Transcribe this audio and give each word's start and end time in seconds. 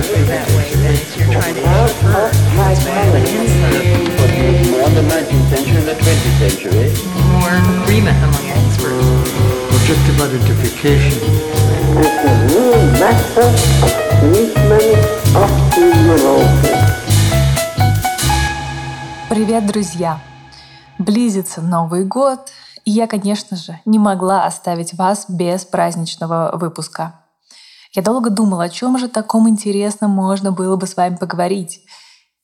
poetry 0.00 0.24
that 0.24 0.48
way, 0.56 0.68
then 0.80 0.96
you're 1.16 1.28
trying 1.28 1.54
to 1.54 1.60
infer 1.60 2.32
its 2.32 2.84
way 2.84 3.08
of 3.08 3.14
an 3.14 3.24
answer. 3.36 4.70
More 4.70 4.88
in 4.88 4.94
the 4.94 5.04
19th 5.12 5.48
century 5.52 5.76
and 5.76 5.88
the 5.88 5.94
20th 5.94 6.36
century. 6.40 6.86
More 7.36 7.52
agreement 7.84 8.16
among 8.24 8.46
experts. 8.48 9.28
Objective 9.76 10.16
identification. 10.28 11.18
It's 12.00 12.20
a 12.24 12.34
new 12.48 12.72
method 12.96 13.54
of 13.84 13.92
treatment 14.20 15.04
of 15.36 15.50
the 15.74 15.86
neurosis. 16.06 16.80
Привет, 19.28 19.66
друзья! 19.66 20.20
Близится 20.98 21.60
Новый 21.60 22.04
год, 22.04 22.50
и 22.84 22.90
я, 22.90 23.06
конечно 23.06 23.56
же, 23.56 23.78
не 23.84 23.98
могла 23.98 24.44
оставить 24.44 24.94
вас 24.94 25.26
без 25.28 25.64
праздничного 25.64 26.50
выпуска. 26.54 27.19
Я 27.92 28.02
долго 28.02 28.30
думала, 28.30 28.64
о 28.64 28.68
чем 28.68 28.98
же 28.98 29.08
таком 29.08 29.48
интересном 29.48 30.12
можно 30.12 30.52
было 30.52 30.76
бы 30.76 30.86
с 30.86 30.96
вами 30.96 31.16
поговорить. 31.16 31.84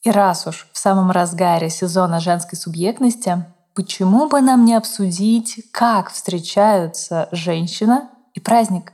И 0.03 0.11
раз 0.11 0.47
уж 0.47 0.69
в 0.73 0.79
самом 0.79 1.11
разгаре 1.11 1.71
сезона 1.71 2.19
женской 2.19 2.59
субъектности, 2.59 3.45
почему 3.75 4.29
бы 4.29 4.41
нам 4.41 4.65
не 4.65 4.75
обсудить, 4.75 5.61
как 5.73 6.11
встречаются 6.11 7.29
женщина 7.31 8.11
и 8.35 8.41
праздник? 8.41 8.93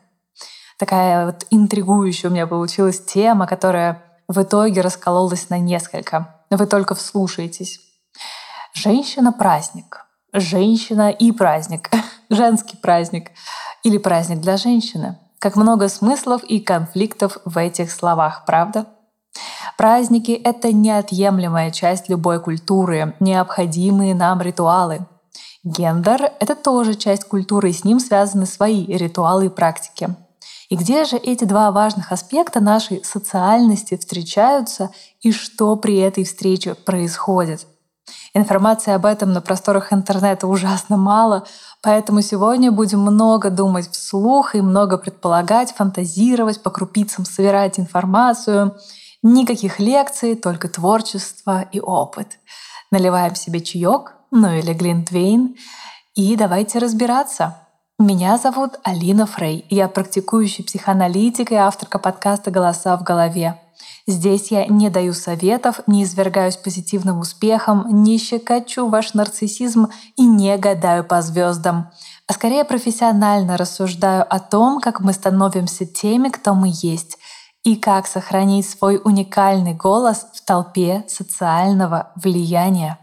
Такая 0.78 1.26
вот 1.26 1.46
интригующая 1.50 2.28
у 2.28 2.32
меня 2.32 2.46
получилась 2.46 3.02
тема, 3.02 3.46
которая 3.46 4.02
в 4.28 4.42
итоге 4.42 4.80
раскололась 4.80 5.48
на 5.48 5.58
несколько. 5.58 6.42
Вы 6.50 6.66
только 6.66 6.94
вслушайтесь. 6.94 7.80
Женщина-праздник. 8.74 10.06
Женщина 10.32 11.10
и 11.10 11.32
праздник. 11.32 11.90
Женский 12.30 12.76
праздник. 12.76 13.30
Или 13.84 13.98
праздник 13.98 14.40
для 14.40 14.56
женщины. 14.56 15.18
Как 15.42 15.56
много 15.56 15.88
смыслов 15.88 16.44
и 16.44 16.60
конфликтов 16.60 17.38
в 17.44 17.58
этих 17.58 17.90
словах, 17.90 18.44
правда? 18.46 18.86
Праздники— 19.76 20.30
это 20.44 20.72
неотъемлемая 20.72 21.72
часть 21.72 22.08
любой 22.08 22.40
культуры, 22.40 23.16
необходимые 23.18 24.14
нам 24.14 24.40
ритуалы. 24.40 25.04
Гендер— 25.64 26.30
это 26.38 26.54
тоже 26.54 26.94
часть 26.94 27.24
культуры, 27.24 27.70
и 27.70 27.72
с 27.72 27.82
ним 27.82 27.98
связаны 27.98 28.46
свои 28.46 28.86
ритуалы 28.86 29.46
и 29.46 29.48
практики. 29.48 30.14
И 30.68 30.76
где 30.76 31.04
же 31.04 31.16
эти 31.16 31.42
два 31.42 31.72
важных 31.72 32.12
аспекта 32.12 32.60
нашей 32.60 33.02
социальности 33.02 33.96
встречаются 33.96 34.90
и 35.22 35.32
что 35.32 35.74
при 35.74 35.96
этой 35.96 36.22
встрече 36.22 36.76
происходит? 36.76 37.66
Информации 38.34 38.92
об 38.92 39.04
этом 39.04 39.32
на 39.32 39.40
просторах 39.40 39.92
интернета 39.92 40.46
ужасно 40.46 40.96
мало, 40.96 41.46
поэтому 41.82 42.22
сегодня 42.22 42.70
будем 42.70 43.00
много 43.00 43.50
думать 43.50 43.90
вслух 43.90 44.54
и 44.54 44.60
много 44.60 44.98
предполагать, 44.98 45.72
фантазировать, 45.72 46.62
по 46.62 46.70
крупицам 46.70 47.24
собирать 47.24 47.78
информацию. 47.78 48.76
Никаких 49.22 49.78
лекций, 49.78 50.34
только 50.34 50.68
творчество 50.68 51.62
и 51.72 51.80
опыт. 51.80 52.38
Наливаем 52.90 53.34
себе 53.34 53.60
чаек, 53.60 54.14
ну 54.30 54.52
или 54.52 54.72
глинтвейн, 54.72 55.56
и 56.14 56.36
давайте 56.36 56.78
разбираться— 56.78 57.56
меня 58.02 58.36
зовут 58.36 58.80
Алина 58.82 59.26
Фрей. 59.26 59.64
Я 59.70 59.86
практикующий 59.86 60.64
психоаналитик 60.64 61.52
и 61.52 61.54
авторка 61.54 62.00
подкаста 62.00 62.50
«Голоса 62.50 62.96
в 62.96 63.04
голове». 63.04 63.60
Здесь 64.06 64.50
я 64.50 64.66
не 64.66 64.90
даю 64.90 65.12
советов, 65.12 65.80
не 65.86 66.02
извергаюсь 66.02 66.56
позитивным 66.56 67.20
успехом, 67.20 67.86
не 68.02 68.18
щекочу 68.18 68.88
ваш 68.88 69.14
нарциссизм 69.14 69.88
и 70.16 70.26
не 70.26 70.56
гадаю 70.58 71.04
по 71.04 71.22
звездам, 71.22 71.90
а 72.26 72.32
скорее 72.32 72.64
профессионально 72.64 73.56
рассуждаю 73.56 74.24
о 74.28 74.40
том, 74.40 74.80
как 74.80 75.00
мы 75.00 75.12
становимся 75.12 75.86
теми, 75.86 76.30
кто 76.30 76.54
мы 76.54 76.70
есть, 76.72 77.18
и 77.62 77.76
как 77.76 78.08
сохранить 78.08 78.68
свой 78.68 79.00
уникальный 79.02 79.74
голос 79.74 80.26
в 80.34 80.44
толпе 80.44 81.04
социального 81.06 82.10
влияния. 82.16 82.98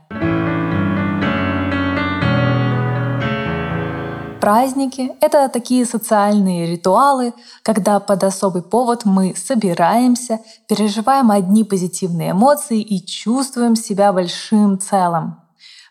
Праздники— 4.39 5.11
это 5.19 5.49
такие 5.49 5.85
социальные 5.85 6.71
ритуалы, 6.71 7.33
когда 7.61 7.99
под 7.99 8.23
особый 8.23 8.61
повод 8.61 9.03
мы 9.03 9.35
собираемся, 9.35 10.39
переживаем 10.67 11.29
одни 11.29 11.65
позитивные 11.65 12.31
эмоции 12.31 12.79
и 12.79 13.05
чувствуем 13.05 13.75
себя 13.75 14.13
большим 14.13 14.79
целым. 14.79 15.41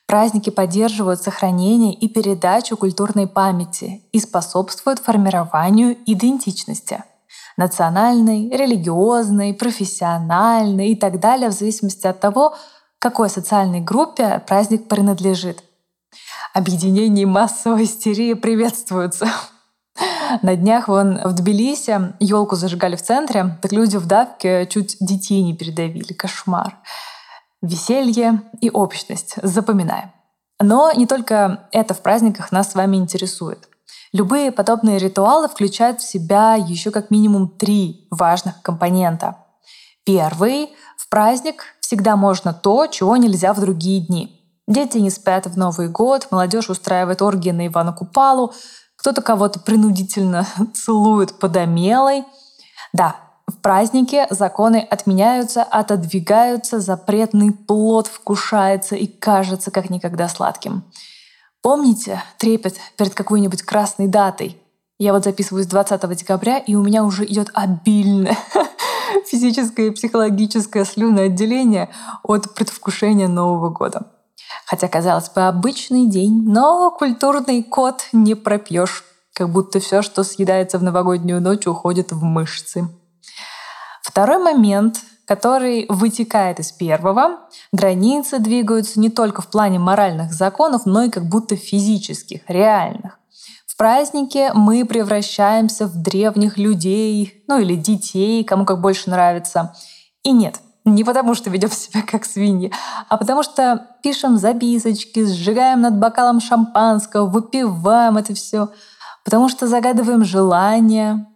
Праздники 0.07 0.49
поддерживают 0.49 1.21
сохранение 1.21 1.93
и 1.93 2.09
передачу 2.09 2.79
культурной 2.79 3.27
памяти 3.27 4.05
и 4.13 4.19
способствуют 4.19 5.01
формированию 5.01 5.99
идентичности 6.07 7.05
национальной, 7.59 8.49
религиозной, 8.49 9.53
профессиональной 9.53 10.91
и 10.91 10.97
так 10.97 11.21
далее, 11.21 11.51
в 11.51 11.53
зависимости 11.53 12.07
от 12.07 12.21
того, 12.21 12.55
какой 12.99 13.29
социальной 13.29 13.81
группе 13.81 14.43
праздник 14.47 14.89
принадлежит 14.89 15.63
объединение 16.55 17.27
массовой 17.27 17.85
истерии 17.85 18.35
приветствуются. 18.35 19.29
На 20.43 20.57
днях 20.57 20.89
вон 20.89 21.19
в 21.25 21.33
Тбилиси 21.33 22.15
елку 22.21 22.57
зажигали 22.57 22.97
в 22.97 23.03
центре, 23.03 23.59
так 23.63 23.73
люди 23.73 23.97
в 23.97 24.07
давке 24.07 24.67
чуть 24.67 24.97
детей 25.01 25.43
не 25.43 25.57
передавили. 25.57 26.13
Кошмар. 26.13 26.79
Веселье 27.63 28.43
и 28.61 28.71
общность. 28.71 29.35
Запоминаем. 29.43 30.13
Но 30.61 30.93
не 30.93 31.07
только 31.07 31.69
это 31.73 31.95
в 31.95 32.03
праздниках 32.03 32.53
нас 32.53 32.73
с 32.73 32.75
вами 32.75 32.97
интересует. 32.97 33.69
Любые 34.13 34.53
подобные 34.53 34.99
ритуалы 34.99 35.49
включают 35.49 36.01
в 36.01 36.09
себя 36.09 36.55
еще 36.55 36.91
как 36.91 37.11
минимум 37.11 37.49
три 37.49 38.07
важных 38.11 38.63
компонента. 38.63 39.37
Первый— 40.05 40.71
в 40.97 41.09
праздник 41.11 41.65
всегда 41.81 42.17
можно 42.17 42.53
то, 42.53 42.87
чего 42.87 43.17
нельзя 43.17 43.53
в 43.53 43.61
другие 43.61 44.01
дни— 44.01 44.35
Дети 44.69 44.99
не 44.99 45.09
спят 45.09 45.47
в 45.47 45.57
Новый 45.57 45.89
год, 45.89 46.29
молодежь 46.31 46.69
устраивает 46.69 47.23
оргии 47.23 47.53
на 47.53 47.67
Ивана 47.67 47.95
Купалу, 47.95 48.53
кто-то 48.97 49.23
кого-то 49.23 49.61
принудительно 49.61 50.47
целует 50.75 51.39
под 51.39 51.57
омелой. 51.57 52.25
Да, 52.93 53.17
в 53.47 53.57
празднике 53.63 54.27
законы 54.29 54.87
отменяются, 54.91 55.63
отодвигаются, 55.63 56.81
запретный 56.81 57.51
плод 57.51 58.09
вкушается 58.09 58.95
и 58.95 59.07
кажется 59.07 59.71
как 59.71 59.89
никогда 59.89 60.29
сладким. 60.29 60.85
Помните 61.63 62.23
трепет 62.37 62.77
перед 62.99 63.15
какой-нибудь 63.15 63.63
красной 63.63 64.07
датой? 64.07 64.61
Я 64.99 65.15
вот 65.15 65.25
записываюсь 65.25 65.67
20 65.67 66.15
декабря, 66.15 66.59
и 66.59 66.75
у 66.75 66.83
меня 66.83 67.05
уже 67.05 67.25
идет 67.25 67.49
обильное 67.55 68.37
физическое 69.27 69.87
и 69.87 69.93
психологическое 69.93 70.85
слюноотделение 70.85 71.89
от 72.23 72.55
предвкушения 72.55 73.29
Нового 73.29 73.71
года. 73.71 74.18
Хотя, 74.67 74.89
казалось 74.89 75.31
бы, 75.31 75.43
обычный 75.43 76.07
день, 76.07 76.43
но 76.47 76.91
культурный 76.91 77.63
код 77.63 78.07
не 78.13 78.35
пропьешь, 78.35 79.05
как 79.35 79.51
будто 79.51 79.81
все, 79.81 80.03
что 80.03 80.25
съедается 80.25 80.79
в 80.79 80.83
новогоднюю 80.83 81.41
ночь, 81.41 81.67
уходит 81.67 82.13
в 82.13 82.23
мышцы. 82.23 82.89
Второй 84.03 84.39
момент, 84.39 84.97
который 85.27 85.87
вытекает 85.89 86.59
из 86.61 86.73
первого, 86.73 87.39
границы 87.73 88.39
двигаются 88.39 88.99
не 88.99 89.11
только 89.11 89.43
в 89.43 89.49
плане 89.49 89.79
моральных 89.79 90.33
законов, 90.33 90.87
но 90.87 91.05
и 91.05 91.11
как 91.11 91.29
будто 91.29 91.55
физических, 91.57 92.41
реальных. 92.49 93.19
В 93.67 93.77
празднике 93.77 94.53
мы 94.55 94.85
превращаемся 94.85 95.87
в 95.87 96.03
древних 96.03 96.59
людей, 96.59 97.45
ну 97.47 97.59
или 97.59 97.77
детей, 97.77 98.43
кому 98.43 98.65
как 98.65 98.81
больше 98.81 99.11
нравится. 99.11 99.75
И 100.25 100.33
нет, 100.33 100.61
не 100.95 101.05
потому, 101.05 101.35
что 101.35 101.51
ведем 101.51 101.71
себя 101.71 102.03
как 102.03 102.25
свиньи, 102.25 102.73
а 103.09 103.17
потому 103.17 103.43
что 103.43 103.87
пишем 104.03 104.39
записочки, 104.39 105.25
сжигаем 105.25 105.81
над 105.81 105.99
бокалом 105.99 106.41
шампанского, 106.41 107.27
выпиваем 107.27 108.17
это 108.17 108.35
все, 108.35 108.69
потому 109.25 109.49
что 109.49 109.67
загадываем 109.67 110.25
желания, 110.25 111.27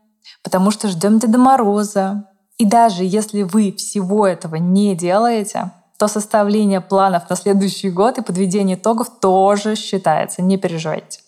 потому 0.42 0.70
что 0.70 0.88
ждем 0.88 1.18
Деда 1.18 1.38
Мороза. 1.38 2.28
И 2.58 2.64
даже 2.64 3.04
если 3.04 3.42
вы 3.42 3.72
всего 3.72 4.26
этого 4.26 4.56
не 4.56 4.94
делаете, 4.94 5.72
то 5.98 6.08
составление 6.08 6.80
планов 6.80 7.28
на 7.30 7.36
следующий 7.36 7.90
год 7.90 8.18
и 8.18 8.22
подведение 8.22 8.76
итогов 8.76 9.20
тоже 9.20 9.76
считается, 9.76 10.42
не 10.42 10.58
переживайте. 10.58 11.20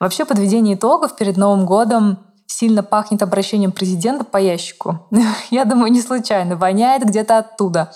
Вообще 0.00 0.24
подведение 0.24 0.74
итогов 0.74 1.16
перед 1.16 1.36
Новым 1.36 1.66
годом 1.66 2.18
сильно 2.50 2.82
пахнет 2.82 3.22
обращением 3.22 3.72
президента 3.72 4.24
по 4.24 4.36
ящику. 4.36 5.06
Я 5.50 5.64
думаю, 5.64 5.92
не 5.92 6.02
случайно, 6.02 6.56
воняет 6.56 7.04
где-то 7.04 7.38
оттуда. 7.38 7.92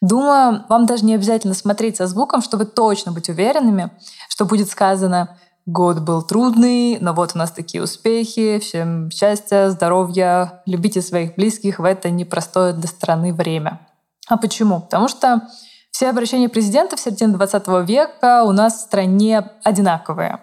Думаю, 0.00 0.64
вам 0.68 0.84
даже 0.84 1.04
не 1.04 1.14
обязательно 1.14 1.54
смотреть 1.54 1.96
со 1.96 2.06
звуком, 2.06 2.42
чтобы 2.42 2.66
точно 2.66 3.12
быть 3.12 3.30
уверенными, 3.30 3.90
что 4.28 4.44
будет 4.44 4.68
сказано 4.68 5.38
«Год 5.64 6.00
был 6.00 6.22
трудный, 6.22 6.98
но 7.00 7.14
вот 7.14 7.32
у 7.34 7.38
нас 7.38 7.50
такие 7.50 7.82
успехи, 7.82 8.58
всем 8.58 9.10
счастья, 9.10 9.70
здоровья, 9.70 10.62
любите 10.66 11.00
своих 11.00 11.36
близких 11.36 11.78
в 11.78 11.84
это 11.84 12.10
непростое 12.10 12.74
для 12.74 12.88
страны 12.88 13.32
время». 13.32 13.80
А 14.28 14.36
почему? 14.36 14.80
Потому 14.80 15.08
что 15.08 15.48
все 15.90 16.10
обращения 16.10 16.50
президента 16.50 16.96
в 16.96 17.00
середине 17.00 17.32
20 17.32 17.66
века 17.88 18.44
у 18.44 18.52
нас 18.52 18.74
в 18.74 18.80
стране 18.80 19.50
одинаковые. 19.62 20.40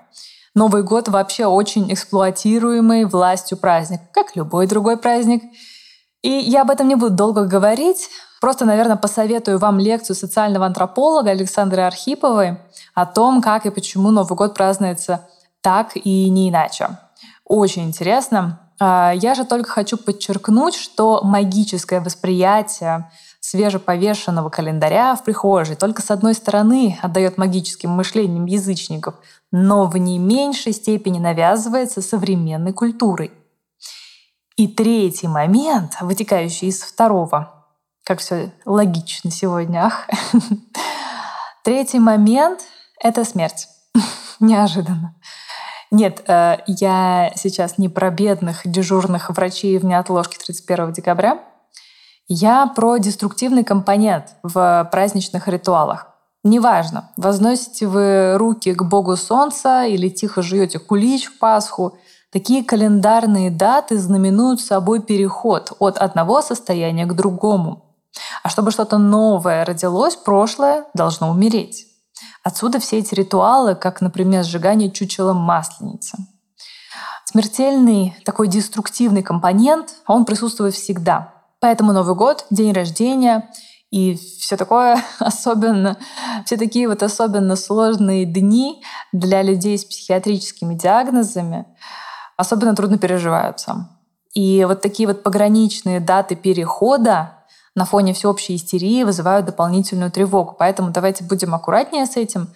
Новый 0.53 0.83
год 0.83 1.07
вообще 1.07 1.45
очень 1.45 1.91
эксплуатируемый 1.93 3.05
властью 3.05 3.57
праздник, 3.57 4.01
как 4.13 4.35
любой 4.35 4.67
другой 4.67 4.97
праздник. 4.97 5.43
И 6.21 6.29
я 6.29 6.63
об 6.63 6.71
этом 6.71 6.87
не 6.87 6.95
буду 6.95 7.15
долго 7.15 7.45
говорить. 7.45 8.09
Просто, 8.41 8.65
наверное, 8.65 8.97
посоветую 8.97 9.59
вам 9.59 9.79
лекцию 9.79 10.15
социального 10.15 10.65
антрополога 10.65 11.31
Александры 11.31 11.83
Архиповой 11.83 12.57
о 12.93 13.05
том, 13.05 13.41
как 13.41 13.65
и 13.65 13.69
почему 13.69 14.11
Новый 14.11 14.35
год 14.35 14.53
празднуется 14.55 15.27
так 15.61 15.91
и 15.95 16.29
не 16.29 16.49
иначе. 16.49 16.97
Очень 17.45 17.83
интересно. 17.83 18.59
А, 18.79 19.13
я 19.15 19.35
же 19.35 19.45
только 19.45 19.69
хочу 19.69 19.97
подчеркнуть, 19.97 20.75
что 20.75 21.21
магическое 21.23 22.01
восприятие 22.01 23.09
свежеповешенного 23.51 24.49
календаря 24.49 25.13
в 25.13 25.25
прихожей 25.25 25.75
только 25.75 26.01
с 26.01 26.09
одной 26.09 26.35
стороны 26.35 26.97
отдает 27.01 27.37
магическим 27.37 27.89
мышлением 27.89 28.45
язычников, 28.45 29.15
но 29.51 29.87
в 29.87 29.97
не 29.97 30.19
меньшей 30.19 30.71
степени 30.71 31.19
навязывается 31.19 32.01
современной 32.01 32.71
культурой. 32.71 33.31
И 34.55 34.69
третий 34.69 35.27
момент, 35.27 35.97
вытекающий 35.99 36.69
из 36.69 36.81
второго, 36.81 37.67
как 38.05 38.19
все 38.19 38.53
логично 38.65 39.31
сегодня, 39.31 39.87
ах. 39.87 40.07
Третий 41.65 41.99
момент— 41.99 42.61
это 43.03 43.25
смерть. 43.25 43.67
Неожиданно. 44.39 45.15
Нет, 45.91 46.23
э, 46.25 46.59
я 46.67 47.33
сейчас 47.35 47.77
не 47.77 47.89
про 47.89 48.11
бедных 48.11 48.61
дежурных 48.63 49.29
врачей 49.29 49.77
в 49.77 49.83
неотложке 49.83 50.37
31 50.37 50.93
декабря. 50.93 51.50
Я 52.33 52.65
про 52.65 52.97
деструктивный 52.97 53.65
компонент 53.65 54.35
в 54.41 54.87
праздничных 54.89 55.49
ритуалах. 55.49 56.07
Неважно, 56.45 57.11
возносите 57.17 57.87
вы 57.87 58.37
руки 58.37 58.73
к 58.73 58.83
богу 58.83 59.17
солнца 59.17 59.83
или 59.83 60.07
тихо 60.07 60.41
жуете 60.41 60.79
кулич 60.79 61.25
в 61.25 61.39
Пасху, 61.39 61.97
такие 62.31 62.63
календарные 62.63 63.51
даты 63.51 63.99
знаменуют 63.99 64.61
собой 64.61 65.01
переход 65.01 65.73
от 65.79 65.97
одного 65.97 66.41
состояния 66.41 67.05
к 67.05 67.17
другому. 67.17 67.97
А 68.43 68.47
чтобы 68.47 68.71
что-то 68.71 68.97
новое 68.97 69.65
родилось, 69.65 70.15
прошлое 70.15 70.85
должно 70.93 71.31
умереть. 71.31 71.85
Отсюда 72.45 72.79
все 72.79 72.99
эти 72.99 73.13
ритуалы, 73.13 73.75
как, 73.75 73.99
например, 73.99 74.45
сжигание 74.45 74.89
чучела 74.89 75.33
масленицы. 75.33 76.17
Смертельный 77.25 78.15
такой 78.23 78.47
деструктивный 78.47 79.21
компонент, 79.21 79.95
он 80.07 80.23
присутствует 80.23 80.75
всегда. 80.75 81.40
Поэтому 81.61 81.93
Новый 81.93 82.15
год, 82.15 82.45
день 82.49 82.73
рождения 82.73 83.49
и 83.91 84.15
все 84.15 84.57
такое 84.57 85.01
особенно, 85.19 85.97
все 86.45 86.57
такие 86.57 86.89
вот 86.89 87.03
особенно 87.03 87.55
сложные 87.55 88.25
дни 88.25 88.83
для 89.13 89.41
людей 89.43 89.77
с 89.77 89.85
психиатрическими 89.85 90.73
диагнозами 90.73 91.65
особенно 92.35 92.75
трудно 92.75 92.97
переживаются. 92.97 93.89
И 94.33 94.65
вот 94.67 94.81
такие 94.81 95.07
вот 95.07 95.23
пограничные 95.23 95.99
даты 95.99 96.35
перехода 96.35 97.37
на 97.75 97.85
фоне 97.85 98.13
всеобщей 98.13 98.55
истерии 98.55 99.03
вызывают 99.03 99.45
дополнительную 99.45 100.11
тревогу. 100.11 100.55
Поэтому 100.57 100.91
давайте 100.91 101.23
будем 101.23 101.53
аккуратнее 101.53 102.05
с 102.05 102.17
этим. 102.17 102.49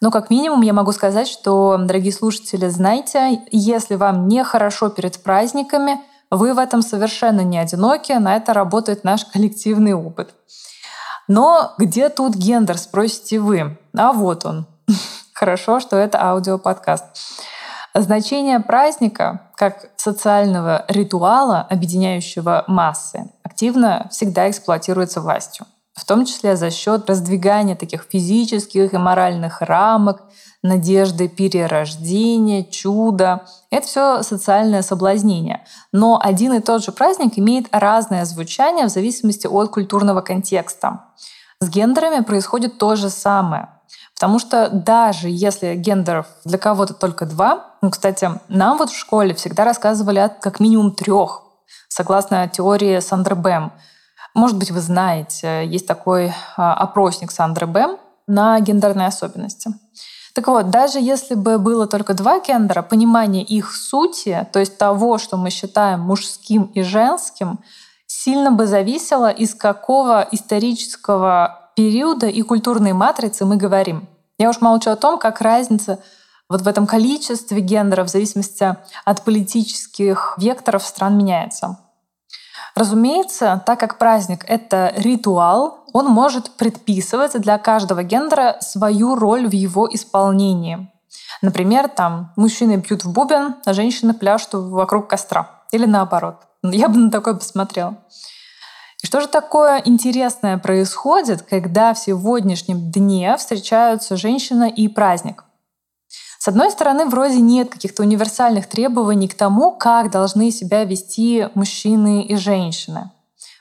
Но 0.00 0.10
как 0.10 0.30
минимум 0.30 0.62
я 0.62 0.72
могу 0.72 0.92
сказать, 0.92 1.28
что, 1.28 1.76
дорогие 1.78 2.12
слушатели, 2.12 2.68
знайте, 2.68 3.42
если 3.50 3.96
вам 3.96 4.26
нехорошо 4.28 4.88
перед 4.90 5.22
праздниками, 5.22 6.00
вы 6.30 6.54
в 6.54 6.58
этом 6.58 6.82
совершенно 6.82 7.40
не 7.40 7.58
одиноки, 7.58 8.12
на 8.12 8.36
это 8.36 8.52
работает 8.52 9.04
наш 9.04 9.24
коллективный 9.24 9.94
опыт. 9.94 10.34
Но 11.26 11.74
где 11.78 12.08
тут 12.08 12.34
гендер, 12.34 12.78
спросите 12.78 13.38
вы? 13.38 13.78
А 13.96 14.12
вот 14.12 14.46
он. 14.46 14.66
Хорошо, 15.34 15.80
что 15.80 15.96
это 15.96 16.22
аудиоподкаст. 16.22 17.04
Значение 17.94 18.60
праздника 18.60 19.50
как 19.54 19.90
социального 19.96 20.84
ритуала, 20.88 21.62
объединяющего 21.62 22.64
массы, 22.66 23.30
активно 23.42 24.06
всегда 24.10 24.48
эксплуатируется 24.48 25.20
властью, 25.20 25.66
в 25.98 26.04
том 26.04 26.24
числе 26.24 26.56
за 26.56 26.70
счет 26.70 27.08
раздвигания 27.10 27.74
таких 27.74 28.06
физических 28.08 28.94
и 28.94 28.98
моральных 28.98 29.60
рамок, 29.60 30.22
надежды 30.62 31.28
перерождения, 31.28 32.62
чуда. 32.62 33.42
Это 33.70 33.86
все 33.86 34.22
социальное 34.22 34.82
соблазнение. 34.82 35.64
Но 35.92 36.20
один 36.22 36.52
и 36.52 36.60
тот 36.60 36.84
же 36.84 36.92
праздник 36.92 37.38
имеет 37.38 37.66
разное 37.72 38.24
звучание 38.24 38.86
в 38.86 38.90
зависимости 38.90 39.46
от 39.46 39.70
культурного 39.70 40.20
контекста. 40.20 41.04
С 41.60 41.68
гендерами 41.68 42.22
происходит 42.22 42.78
то 42.78 42.94
же 42.94 43.10
самое. 43.10 43.68
Потому 44.14 44.38
что 44.38 44.68
даже 44.68 45.28
если 45.28 45.74
гендеров 45.74 46.26
для 46.44 46.58
кого-то 46.58 46.94
только 46.94 47.24
два, 47.24 47.76
ну, 47.82 47.90
кстати, 47.90 48.30
нам 48.48 48.78
вот 48.78 48.90
в 48.90 48.98
школе 48.98 49.34
всегда 49.34 49.64
рассказывали 49.64 50.18
о 50.18 50.28
как 50.28 50.60
минимум 50.60 50.92
трех, 50.92 51.42
согласно 51.88 52.48
теории 52.48 52.98
Сандры 53.00 53.36
Бэм. 53.36 53.72
Может 54.38 54.56
быть, 54.56 54.70
вы 54.70 54.80
знаете, 54.80 55.66
есть 55.66 55.88
такой 55.88 56.32
а, 56.56 56.72
опросник 56.72 57.32
Сандры 57.32 57.66
Бэм 57.66 57.98
на 58.28 58.60
гендерные 58.60 59.08
особенности. 59.08 59.72
Так 60.32 60.46
вот, 60.46 60.70
даже 60.70 61.00
если 61.00 61.34
бы 61.34 61.58
было 61.58 61.88
только 61.88 62.14
два 62.14 62.38
гендера, 62.38 62.82
понимание 62.82 63.42
их 63.42 63.74
сути, 63.74 64.46
то 64.52 64.60
есть 64.60 64.78
того, 64.78 65.18
что 65.18 65.36
мы 65.36 65.50
считаем 65.50 66.02
мужским 66.02 66.70
и 66.72 66.82
женским, 66.82 67.58
сильно 68.06 68.52
бы 68.52 68.68
зависело, 68.68 69.28
из 69.28 69.56
какого 69.56 70.24
исторического 70.30 71.72
периода 71.74 72.28
и 72.28 72.42
культурной 72.42 72.92
матрицы 72.92 73.44
мы 73.44 73.56
говорим. 73.56 74.08
Я 74.38 74.50
уж 74.50 74.60
молчу 74.60 74.90
о 74.90 74.96
том, 74.96 75.18
как 75.18 75.40
разница 75.40 75.98
вот 76.48 76.62
в 76.62 76.68
этом 76.68 76.86
количестве 76.86 77.60
гендеров 77.60 78.06
в 78.06 78.12
зависимости 78.12 78.76
от 79.04 79.24
политических 79.24 80.36
векторов 80.38 80.84
стран 80.84 81.18
меняется. 81.18 81.78
Разумеется, 82.78 83.60
так 83.66 83.80
как 83.80 83.98
праздник— 83.98 84.44
это 84.46 84.92
ритуал, 84.94 85.80
он 85.92 86.06
может 86.06 86.52
предписывать 86.52 87.32
для 87.40 87.58
каждого 87.58 88.04
гендера 88.04 88.58
свою 88.60 89.16
роль 89.16 89.48
в 89.48 89.52
его 89.52 89.92
исполнении. 89.92 90.88
Например, 91.42 91.88
там 91.88 92.32
мужчины 92.36 92.80
пьют 92.80 93.02
в 93.02 93.12
бубен, 93.12 93.56
а 93.64 93.72
женщины 93.72 94.14
пляшут 94.14 94.54
вокруг 94.54 95.08
костра. 95.10 95.64
Или 95.72 95.86
наоборот. 95.86 96.36
Я 96.62 96.88
бы 96.88 96.98
на 96.98 97.10
такое 97.10 97.34
посмотрела. 97.34 97.96
И 99.02 99.08
что 99.08 99.20
же 99.20 99.26
такое 99.26 99.82
интересное 99.84 100.56
происходит, 100.56 101.42
когда 101.42 101.94
в 101.94 101.98
сегодняшнем 101.98 102.92
дне 102.92 103.36
встречаются 103.36 104.16
женщина 104.16 104.68
и 104.68 104.86
праздник? 104.86 105.42
С 106.48 106.50
одной 106.50 106.70
стороны, 106.70 107.04
вроде 107.04 107.40
нет 107.40 107.68
каких-то 107.68 108.02
универсальных 108.02 108.68
требований 108.68 109.28
к 109.28 109.34
тому, 109.34 109.70
как 109.70 110.10
должны 110.10 110.50
себя 110.50 110.82
вести 110.84 111.46
мужчины 111.52 112.22
и 112.22 112.36
женщины. 112.36 113.10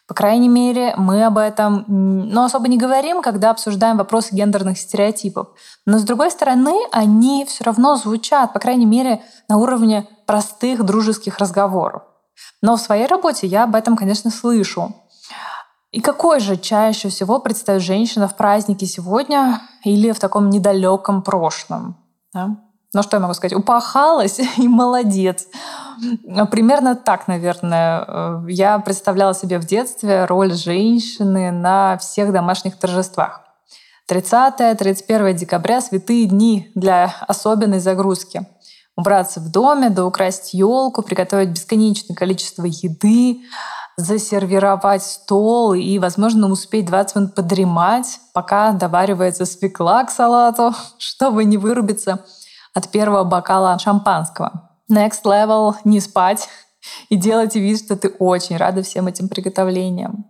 По 0.07 0.13
крайней 0.13 0.47
мере, 0.47 0.93
мы 0.95 1.25
об 1.25 1.37
этом 1.37 1.83
ну, 1.89 2.43
особо 2.43 2.69
не 2.69 2.77
говорим, 2.77 3.21
когда 3.21 3.49
обсуждаем 3.49 3.97
вопросы 3.97 4.33
гендерных 4.33 4.77
стереотипов. 4.77 5.49
Но 5.85 5.99
с 5.99 6.03
другой 6.03 6.31
стороны, 6.31 6.77
они 6.93 7.43
все 7.43 7.65
равно 7.65 7.97
звучат, 7.97 8.53
по 8.53 8.59
крайней 8.59 8.85
мере, 8.85 9.21
на 9.49 9.57
уровне 9.57 10.07
простых 10.25 10.85
дружеских 10.85 11.39
разговоров. 11.39 12.03
Но 12.61 12.77
в 12.77 12.81
своей 12.81 13.07
работе 13.07 13.47
я 13.47 13.65
об 13.65 13.75
этом, 13.75 13.97
конечно, 13.97 14.31
слышу. 14.31 14.95
И 15.91 15.99
какой 15.99 16.39
же 16.39 16.55
чаще 16.55 17.09
всего 17.09 17.39
предстает 17.39 17.81
женщина 17.81 18.29
в 18.29 18.37
празднике 18.37 18.85
сегодня 18.85 19.59
или 19.83 20.11
в 20.13 20.21
таком 20.21 20.49
недалеком 20.49 21.21
прошлом? 21.21 21.97
Да? 22.33 22.55
Ну 22.93 23.03
что 23.03 23.17
я 23.17 23.21
могу 23.21 23.33
сказать? 23.33 23.57
Упахалась 23.57 24.39
и 24.57 24.67
молодец. 24.67 25.47
Примерно 26.51 26.95
так, 26.95 27.27
наверное. 27.27 28.05
Э, 28.07 28.45
я 28.47 28.79
представляла 28.79 29.33
себе 29.33 29.59
в 29.59 29.65
детстве 29.65 30.25
роль 30.25 30.53
женщины 30.53 31.51
на 31.51 31.97
всех 31.97 32.31
домашних 32.31 32.77
торжествах. 32.77 33.41
30-31 34.09 35.33
декабря— 35.33 35.81
святые 35.81 36.27
дни 36.27 36.71
для 36.75 37.13
особенной 37.27 37.79
загрузки. 37.79 38.47
Убраться 38.95 39.41
в 39.41 39.51
доме, 39.51 39.89
да 39.89 40.09
елку, 40.53 41.03
приготовить 41.03 41.49
бесконечное 41.49 42.15
количество 42.15 42.65
еды, 42.65 43.41
засервировать 43.97 45.03
стол 45.03 45.73
и, 45.73 45.99
возможно, 45.99 46.49
успеть 46.49 46.85
20 46.85 47.15
минут 47.15 47.35
подремать, 47.35 48.19
пока 48.33 48.71
доваривается 48.71 49.45
свекла 49.45 50.03
к 50.03 50.11
салату, 50.11 50.73
чтобы 50.97 51.43
не 51.43 51.57
вырубиться 51.57 52.23
от 52.77 52.89
первого 52.89 53.23
бокала 53.23 53.77
шампанского. 53.79 54.69
Next 54.91 55.23
level— 55.25 55.75
не 55.83 55.99
спать 55.99 56.47
и 57.09 57.15
делать 57.15 57.55
вид, 57.55 57.83
что 57.83 57.95
ты 57.95 58.09
очень 58.19 58.57
рада 58.57 58.83
всем 58.83 59.07
этим 59.07 59.27
приготовлениям. 59.27 60.25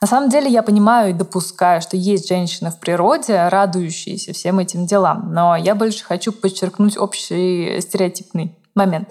На 0.00 0.06
самом 0.06 0.30
деле 0.30 0.50
я 0.50 0.62
понимаю 0.62 1.10
и 1.10 1.14
допускаю, 1.14 1.80
что 1.82 1.96
есть 1.96 2.28
женщины 2.28 2.70
в 2.70 2.80
природе, 2.80 3.48
радующиеся 3.48 4.32
всем 4.32 4.58
этим 4.58 4.86
делам, 4.86 5.32
но 5.32 5.56
я 5.56 5.74
больше 5.74 6.04
хочу 6.04 6.32
подчеркнуть 6.32 6.96
общий 6.96 7.80
стереотипный 7.80 8.56
момент 8.74 9.10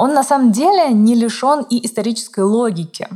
он 0.00 0.14
на 0.14 0.22
самом 0.22 0.52
деле 0.52 0.92
не 0.94 1.14
лишен 1.14 1.66
и 1.68 1.84
исторической 1.84 2.40
логики. 2.40 3.06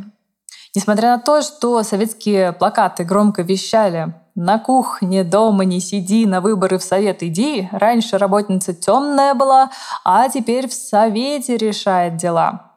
Несмотря 0.75 1.17
на 1.17 1.19
то, 1.19 1.41
что 1.41 1.83
советские 1.83 2.53
плакаты 2.53 3.05
громко 3.05 3.43
вещали 3.43 4.15
«На 4.35 4.59
кухне 4.59 5.23
дома 5.23 5.65
не 5.65 5.81
сиди, 5.81 6.27
на 6.27 6.41
выборы 6.41 6.79
в 6.79 6.83
совет 6.83 7.23
иди», 7.23 7.69
раньше 7.71 8.19
работница 8.19 8.75
темная 8.75 9.35
была, 9.35 9.71
а 10.05 10.29
теперь 10.29 10.69
в 10.69 10.73
совете 10.73 11.57
решает 11.57 12.17
дела. 12.17 12.73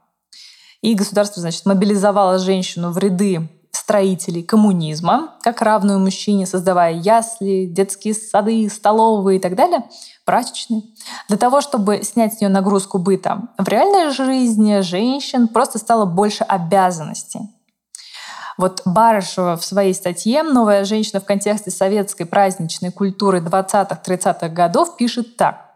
И 0.82 0.94
государство, 0.94 1.42
значит, 1.42 1.66
мобилизовало 1.66 2.38
женщину 2.38 2.92
в 2.92 3.00
ряды 3.00 3.50
строителей 3.72 4.44
коммунизма, 4.44 5.36
как 5.42 5.62
равную 5.62 6.00
мужчине, 6.00 6.46
создавая 6.46 6.94
ясли, 6.94 7.66
детские 7.66 8.14
сады, 8.14 8.70
столовые 8.70 9.38
и 9.38 9.42
так 9.42 9.56
далее, 9.56 9.86
прачечные. 10.26 10.84
Для 11.28 11.38
того, 11.38 11.62
чтобы 11.62 12.02
снять 12.04 12.34
с 12.34 12.42
нее 12.42 12.50
нагрузку 12.50 12.98
быта, 12.98 13.44
в 13.58 13.68
реальной 13.68 14.12
жизни 14.12 14.82
женщин 14.82 15.48
просто 15.48 15.80
стало 15.80 16.06
больше 16.06 16.44
обязанностей. 16.44 17.40
Вот 18.58 18.82
Барышева 18.86 19.56
в 19.56 19.64
своей 19.64 19.94
статье 19.94 20.42
«Новая 20.42 20.84
женщина 20.84 21.20
в 21.20 21.26
контексте 21.26 21.70
советской 21.70 22.26
праздничной 22.26 22.92
культуры 22.92 23.40
20-30-х 23.40 24.50
годов» 24.50 24.98
пишет 24.98 25.38
так. 25.38 25.68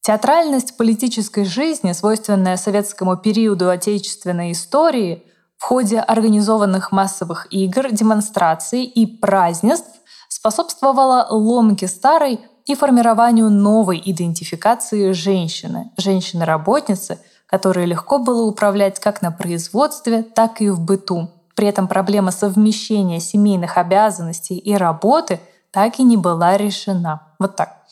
Театральность 0.00 0.76
политической 0.76 1.44
жизни, 1.44 1.92
свойственная 1.92 2.56
советскому 2.56 3.16
периоду 3.16 3.70
отечественной 3.70 4.52
истории, 4.52 5.22
в 5.56 5.64
ходе 5.64 6.00
организованных 6.00 6.92
массовых 6.92 7.46
игр, 7.50 7.90
демонстраций 7.90 8.84
и 8.84 9.06
празднеств 9.06 9.88
способствовала 10.28 11.26
ломке 11.30 11.86
старой 11.88 12.40
и 12.66 12.74
формированию 12.74 13.48
новой 13.48 14.02
идентификации 14.04 15.12
женщины, 15.12 15.92
женщины-работницы, 15.96 17.18
которой 17.46 17.86
легко 17.86 18.18
было 18.18 18.42
управлять 18.44 18.98
как 18.98 19.22
на 19.22 19.30
производстве, 19.30 20.22
так 20.22 20.60
и 20.60 20.68
в 20.68 20.80
быту. 20.80 21.30
При 21.54 21.68
этом 21.68 21.86
проблема 21.86 22.30
совмещения 22.30 23.20
семейных 23.20 23.76
обязанностей 23.78 24.56
и 24.56 24.74
работы 24.74 25.40
так 25.70 25.98
и 25.98 26.02
не 26.02 26.16
была 26.16 26.56
решена. 26.56 27.22
Вот 27.38 27.56
так. 27.56 27.82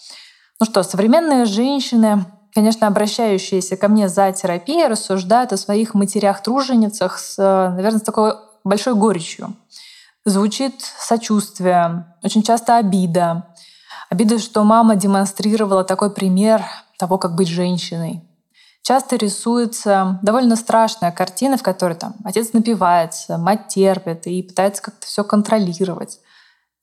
Ну 0.61 0.67
что, 0.67 0.83
современные 0.83 1.45
женщины, 1.45 2.25
конечно, 2.55 2.87
обращающиеся 2.87 3.77
ко 3.77 3.89
мне 3.89 4.09
за 4.09 4.33
терапией, 4.33 4.87
рассуждают 4.87 5.53
о 5.53 5.57
своих 5.57 5.95
матерях-труженицах 5.95 7.19
с, 7.19 7.37
наверное, 7.39 7.99
с 7.99 8.03
такой 8.03 8.35
большой 8.65 8.95
горечью. 8.95 9.55
Звучит 10.25 10.81
сочувствие, 10.81 12.07
очень 12.23 12.43
часто 12.43 12.77
обида. 12.77 13.47
Обида, 14.09 14.39
что 14.39 14.63
мама 14.63 14.95
демонстрировала 14.95 15.83
такой 15.83 16.13
пример 16.13 16.63
того, 16.99 17.19
как 17.19 17.35
быть 17.35 17.49
женщиной 17.49 18.23
часто 18.83 19.17
рисуется 19.17 20.19
довольно 20.23 20.57
страшная 20.57 21.13
картина, 21.13 21.57
в 21.57 21.63
которой 21.63 21.95
там 21.95 22.15
отец 22.25 22.53
напивается, 22.53 23.39
мать 23.39 23.69
терпит 23.69 24.27
и 24.27 24.43
пытается 24.43 24.83
как-то 24.83 25.07
все 25.07 25.25
контролировать. 25.25 26.21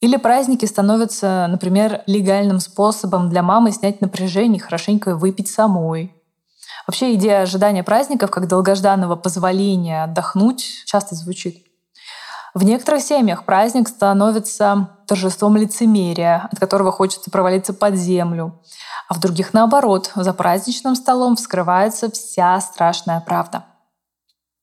Или 0.01 0.15
праздники 0.15 0.65
становятся, 0.65 1.47
например, 1.49 2.03
легальным 2.07 2.59
способом 2.59 3.29
для 3.29 3.43
мамы 3.43 3.71
снять 3.71 3.99
напряжение, 3.99 4.61
хорошенько 4.61 5.15
выпить 5.15 5.49
самой. 5.49 6.15
Вообще 6.87 7.13
идея 7.15 7.41
ожидания 7.41 7.83
праздников 7.83 8.31
как 8.31 8.47
долгожданного 8.47 9.15
позволения 9.15 10.03
отдохнуть 10.05 10.83
часто 10.85 11.15
звучит. 11.15 11.68
В 12.53 12.63
некоторых 12.63 13.01
семьях 13.01 13.45
праздник 13.45 13.87
становится 13.87 14.89
торжеством 15.07 15.57
лицемерия, 15.57 16.47
от 16.51 16.59
которого 16.59 16.91
хочется 16.91 17.29
провалиться 17.29 17.73
под 17.73 17.95
землю 17.95 18.59
а 19.09 19.15
в 19.15 19.19
других 19.19 19.53
наоборот, 19.53 20.11
за 20.15 20.33
праздничным 20.33 20.95
столом 20.95 21.35
вскрывается 21.35 22.11
вся 22.11 22.61
страшная 22.61 23.19
правда. 23.19 23.65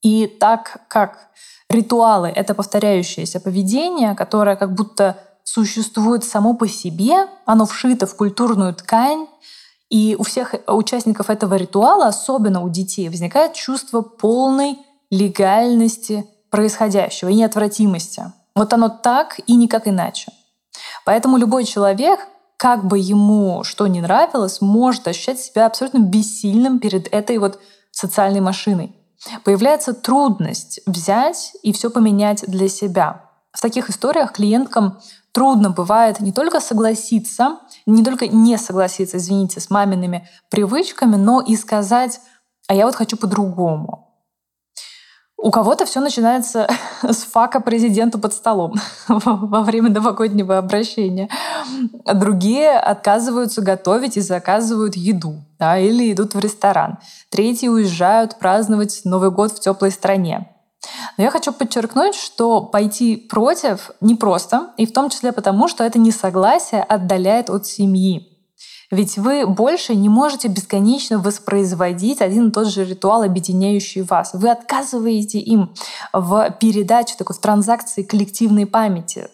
И 0.02 0.28
так 0.28 0.82
как 0.86 1.30
ритуалы— 1.68 2.28
это 2.34 2.54
повторяющееся 2.54 3.40
поведение, 3.40 4.14
которое 4.14 4.54
как 4.54 4.72
будто 4.72 5.18
существует 5.42 6.22
само 6.22 6.54
по 6.54 6.68
себе, 6.68 7.26
оно 7.44 7.66
вшито 7.66 8.06
в 8.06 8.14
культурную 8.14 8.72
ткань, 8.72 9.26
и 9.90 10.14
у 10.16 10.22
всех 10.22 10.54
участников 10.68 11.28
этого 11.28 11.54
ритуала, 11.54 12.06
особенно 12.06 12.62
у 12.62 12.68
детей, 12.68 13.08
возникает 13.08 13.54
чувство 13.54 14.00
полной 14.00 14.78
легальности 15.10 16.24
происходящего 16.56 17.28
и 17.28 17.34
неотвратимости. 17.34 18.32
Вот 18.54 18.72
оно 18.72 18.88
так 18.88 19.38
и 19.46 19.54
никак 19.54 19.86
иначе. 19.86 20.32
Поэтому 21.04 21.36
любой 21.36 21.64
человек, 21.64 22.20
как 22.56 22.86
бы 22.86 22.98
ему 22.98 23.62
что 23.62 23.86
ни 23.86 24.00
нравилось, 24.00 24.62
может 24.62 25.06
ощущать 25.06 25.38
себя 25.38 25.66
абсолютно 25.66 25.98
бессильным 25.98 26.78
перед 26.78 27.12
этой 27.12 27.36
вот 27.36 27.60
социальной 27.90 28.40
машиной. 28.40 28.96
Появляется 29.44 29.92
трудность 29.92 30.80
взять 30.86 31.52
и 31.62 31.74
все 31.74 31.90
поменять 31.90 32.44
для 32.46 32.68
себя. 32.68 33.26
В 33.52 33.60
таких 33.60 33.90
историях 33.90 34.32
клиенткам 34.32 34.98
трудно 35.32 35.68
бывает 35.68 36.20
не 36.20 36.32
только 36.32 36.60
согласиться, 36.60 37.58
не 37.84 38.02
только 38.02 38.28
не 38.28 38.56
согласиться, 38.56 39.18
извините, 39.18 39.60
с 39.60 39.68
мамиными 39.68 40.26
привычками, 40.48 41.16
но 41.16 41.42
и 41.42 41.54
сказать, 41.56 42.20
а 42.66 42.74
я 42.74 42.86
вот 42.86 42.94
хочу 42.94 43.18
по-другому. 43.18 44.05
У 45.46 45.52
кого-то 45.52 45.86
все 45.86 46.00
начинается 46.00 46.66
с 47.04 47.18
фака 47.18 47.60
президенту 47.60 48.18
под 48.18 48.32
столом 48.32 48.74
во 49.06 49.62
время 49.62 49.90
новогоднего 49.90 50.58
обращения. 50.58 51.28
Другие 52.04 52.72
отказываются 52.72 53.62
готовить 53.62 54.16
и 54.16 54.20
заказывают 54.20 54.96
еду, 54.96 55.36
да, 55.60 55.78
или 55.78 56.12
идут 56.12 56.34
в 56.34 56.40
ресторан. 56.40 56.98
Третьи 57.30 57.68
уезжают 57.68 58.40
праздновать 58.40 59.02
Новый 59.04 59.30
год 59.30 59.52
в 59.52 59.60
теплой 59.60 59.92
стране. 59.92 60.50
Но 61.16 61.22
я 61.22 61.30
хочу 61.30 61.52
подчеркнуть, 61.52 62.16
что 62.16 62.62
пойти 62.62 63.16
против 63.16 63.92
непросто, 64.00 64.70
и 64.76 64.84
в 64.84 64.92
том 64.92 65.10
числе 65.10 65.30
потому, 65.30 65.68
что 65.68 65.84
это 65.84 66.00
несогласие 66.00 66.82
отдаляет 66.82 67.50
от 67.50 67.66
семьи. 67.66 68.35
Ведь 68.90 69.18
вы 69.18 69.46
больше 69.46 69.94
не 69.94 70.08
можете 70.08 70.48
бесконечно 70.48 71.18
воспроизводить 71.18 72.20
один 72.20 72.48
и 72.48 72.52
тот 72.52 72.68
же 72.68 72.84
ритуал, 72.84 73.22
объединяющий 73.22 74.02
вас. 74.02 74.30
Вы 74.32 74.50
отказываете 74.50 75.38
им 75.38 75.74
в 76.12 76.50
передаче, 76.60 77.16
такой 77.18 77.34
в 77.34 77.40
транзакции 77.40 78.02
коллективной 78.02 78.66
памяти. 78.66 79.28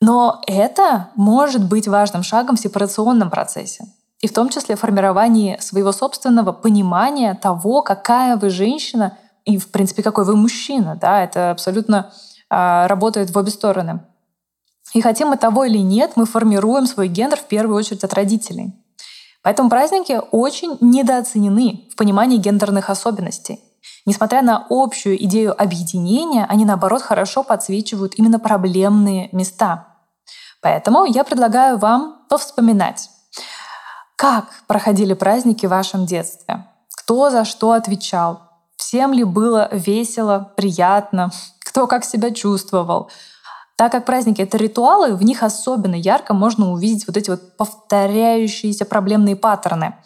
Но 0.00 0.42
это 0.46 1.10
может 1.16 1.66
быть 1.66 1.88
важным 1.88 2.22
шагом 2.22 2.56
в 2.56 2.60
сепарационном 2.60 3.30
процессе. 3.30 3.86
И 4.20 4.28
в 4.28 4.32
том 4.32 4.48
числе 4.48 4.76
формировании 4.76 5.58
своего 5.60 5.92
собственного 5.92 6.52
понимания 6.52 7.34
того, 7.34 7.82
какая 7.82 8.36
вы 8.36 8.50
женщина 8.50 9.18
и, 9.44 9.58
в 9.58 9.70
принципе, 9.70 10.02
какой 10.02 10.24
вы 10.24 10.36
мужчина. 10.36 10.96
Да, 11.00 11.22
это 11.22 11.50
абсолютно 11.50 12.12
э, 12.50 12.86
работает 12.86 13.30
в 13.30 13.38
обе 13.38 13.50
стороны. 13.50 14.00
И 14.94 15.00
хотим 15.00 15.28
мы 15.28 15.36
того 15.36 15.64
или 15.64 15.78
нет, 15.78 16.12
мы 16.16 16.26
формируем 16.26 16.86
свой 16.86 17.08
гендер 17.08 17.38
в 17.38 17.46
первую 17.46 17.76
очередь 17.76 18.04
от 18.04 18.14
родителей. 18.14 18.72
Поэтому 19.42 19.70
праздники 19.70 20.20
очень 20.32 20.76
недооценены 20.80 21.88
в 21.92 21.96
понимании 21.96 22.38
гендерных 22.38 22.90
особенностей. 22.90 23.60
Несмотря 24.04 24.42
на 24.42 24.66
общую 24.70 25.22
идею 25.24 25.60
объединения, 25.60 26.46
они, 26.48 26.64
наоборот, 26.64 27.02
хорошо 27.02 27.42
подсвечивают 27.42 28.14
именно 28.16 28.38
проблемные 28.38 29.28
места. 29.32 29.88
Поэтому 30.60 31.04
я 31.04 31.24
предлагаю 31.24 31.78
вам 31.78 32.24
повспоминать, 32.28 33.10
как 34.16 34.46
проходили 34.66 35.14
праздники 35.14 35.66
в 35.66 35.70
вашем 35.70 36.06
детстве, 36.06 36.66
кто 36.96 37.30
за 37.30 37.44
что 37.44 37.72
отвечал, 37.72 38.40
всем 38.76 39.12
ли 39.12 39.24
было 39.24 39.68
весело, 39.70 40.52
приятно, 40.56 41.30
кто 41.60 41.86
как 41.86 42.04
себя 42.04 42.30
чувствовал, 42.30 43.10
так 43.76 43.92
как 43.92 44.06
праздники— 44.06 44.40
это 44.42 44.56
ритуалы, 44.56 45.14
в 45.14 45.22
них 45.22 45.42
особенно 45.42 45.94
ярко 45.94 46.32
можно 46.32 46.72
увидеть 46.72 47.06
вот 47.06 47.16
эти 47.16 47.28
вот 47.30 47.56
повторяющиеся 47.56 48.86
проблемные 48.86 49.36
паттерны. 49.36 49.96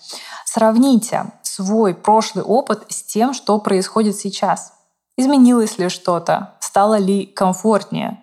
Сравните 0.44 1.32
свой 1.42 1.94
прошлый 1.94 2.44
опыт 2.44 2.84
с 2.88 3.04
тем, 3.04 3.32
что 3.32 3.58
происходит 3.58 4.16
сейчас. 4.16 4.72
Изменилось 5.16 5.78
ли 5.78 5.88
что-то? 5.88 6.54
Стало 6.60 6.96
ли 6.96 7.26
комфортнее? 7.26 8.18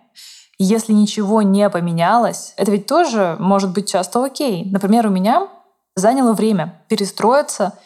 Если 0.59 0.91
ничего 0.91 1.41
не 1.41 1.69
поменялось, 1.69 2.53
это 2.57 2.71
ведь 2.71 2.87
тоже 2.87 3.37
может 3.39 3.71
быть 3.71 3.89
часто 3.89 4.25
окей. 4.25 4.69
Например, 4.69 5.07
у 5.07 5.11
меня 5.11 5.47
заняло 5.95 6.33
время 6.33 6.81
перестроиться 6.89 7.77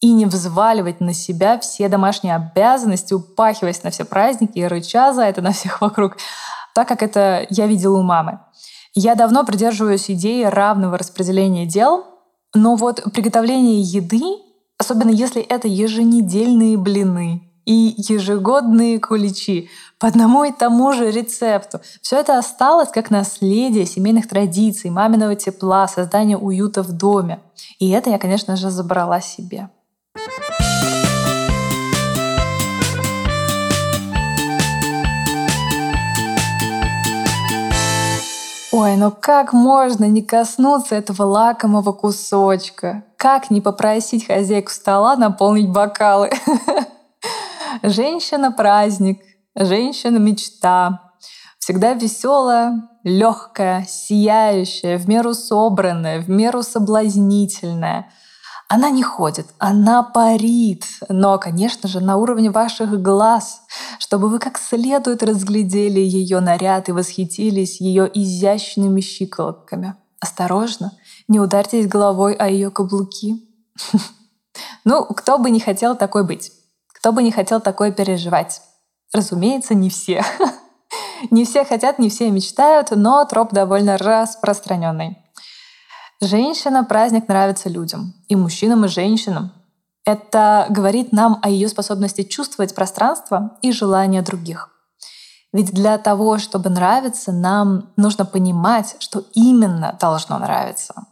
и 0.00 0.12
не 0.12 0.26
взваливать 0.26 1.00
на 1.00 1.14
себя 1.14 1.58
все 1.58 1.88
домашние 1.88 2.34
обязанности, 2.34 3.14
упахиваясь 3.14 3.82
на 3.82 3.90
все 3.90 4.04
праздники 4.04 4.58
и 4.58 4.64
рыча 4.64 5.12
за 5.12 5.22
это 5.22 5.40
на 5.40 5.52
всех 5.52 5.80
вокруг, 5.80 6.16
так 6.76 6.86
как 6.86 7.02
это 7.02 7.46
я 7.48 7.66
видела 7.66 7.96
у 7.96 8.02
мамы. 8.02 8.38
Я 8.92 9.14
давно 9.14 9.44
придерживаюсь 9.44 10.10
идеи 10.10 10.42
равного 10.42 10.98
распределения 10.98 11.64
дел, 11.64 12.04
но 12.54 12.76
вот 12.76 13.02
приготовление 13.14 13.80
еды, 13.80 14.20
особенно 14.76 15.08
если 15.08 15.40
это 15.40 15.68
еженедельные 15.68 16.76
блины 16.76 17.50
и 17.64 17.94
ежегодные 17.96 19.00
куличи 19.00 19.70
по 19.98 20.08
одному 20.08 20.44
и 20.44 20.52
тому 20.52 20.92
же 20.92 21.10
рецепту, 21.10 21.80
все 22.02 22.20
это 22.20 22.36
осталось 22.36 22.90
как 22.90 23.10
наследие 23.10 23.86
семейных 23.86 24.28
традиций, 24.28 24.90
маминого 24.90 25.34
тепла, 25.34 25.88
создания 25.88 26.36
уюта 26.36 26.82
в 26.82 26.92
доме. 26.92 27.40
И 27.78 27.88
это 27.88 28.10
я, 28.10 28.18
конечно 28.18 28.54
же, 28.54 28.68
забрала 28.68 29.22
себе. 29.22 29.70
Ой, 38.78 38.98
ну 38.98 39.10
как 39.10 39.54
можно 39.54 40.04
не 40.04 40.20
коснуться 40.20 40.96
этого 40.96 41.22
лакомого 41.22 41.92
кусочка? 41.92 43.04
Как 43.16 43.50
не 43.50 43.62
попросить 43.62 44.26
хозяйку 44.26 44.70
стола 44.70 45.16
наполнить 45.16 45.70
бокалы? 45.70 46.30
Женщина-праздник, 47.82 49.22
женщина-мечта. 49.54 51.10
Всегда 51.58 51.94
веселая, 51.94 52.90
легкая, 53.02 53.86
сияющая, 53.88 54.98
в 54.98 55.08
меру 55.08 55.32
собранная, 55.32 56.20
в 56.20 56.28
меру 56.28 56.62
соблазнительная. 56.62 58.12
Она 58.68 58.90
не 58.90 59.04
ходит, 59.04 59.46
она 59.58 60.02
парит, 60.02 60.84
но, 61.08 61.38
конечно 61.38 61.88
же, 61.88 62.00
на 62.00 62.16
уровне 62.16 62.50
ваших 62.50 63.00
глаз, 63.00 63.62
чтобы 64.00 64.28
вы 64.28 64.40
как 64.40 64.58
следует 64.58 65.22
разглядели 65.22 66.00
ее 66.00 66.40
наряд 66.40 66.88
и 66.88 66.92
восхитились 66.92 67.80
ее 67.80 68.10
изящными 68.12 69.00
щиколотками. 69.00 69.94
Осторожно, 70.18 70.92
не 71.28 71.38
ударьтесь 71.38 71.86
головой 71.86 72.34
о 72.34 72.48
ее 72.48 72.70
каблуки. 72.70 73.42
Ну, 74.84 75.04
кто 75.04 75.36
бы 75.38 75.50
не 75.50 75.58
хотел 75.58 75.96
такой 75.96 76.24
быть? 76.24 76.52
Кто 76.94 77.12
бы 77.12 77.24
не 77.24 77.32
хотел 77.32 77.60
такое 77.60 77.90
переживать? 77.90 78.62
Разумеется, 79.12 79.74
не 79.74 79.90
все. 79.90 80.24
Не 81.30 81.44
все 81.44 81.64
хотят, 81.64 81.98
не 81.98 82.10
все 82.10 82.30
мечтают, 82.30 82.90
но 82.90 83.24
троп 83.24 83.52
довольно 83.52 83.96
распространенный. 83.96 85.16
Женщина 86.20 86.82
праздник 86.82 87.28
нравится 87.28 87.68
людям, 87.68 88.14
и 88.28 88.36
мужчинам, 88.36 88.86
и 88.86 88.88
женщинам. 88.88 89.52
Это 90.06 90.66
говорит 90.70 91.12
нам 91.12 91.38
о 91.42 91.50
ее 91.50 91.68
способности 91.68 92.22
чувствовать 92.22 92.74
пространство 92.74 93.58
и 93.60 93.70
желания 93.70 94.22
других. 94.22 94.70
Ведь 95.52 95.72
для 95.72 95.98
того, 95.98 96.38
чтобы 96.38 96.70
нравиться, 96.70 97.32
нам 97.32 97.90
нужно 97.96 98.24
понимать, 98.24 98.96
что 98.98 99.24
именно 99.34 99.96
должно 100.00 100.38
нравиться. 100.38 101.06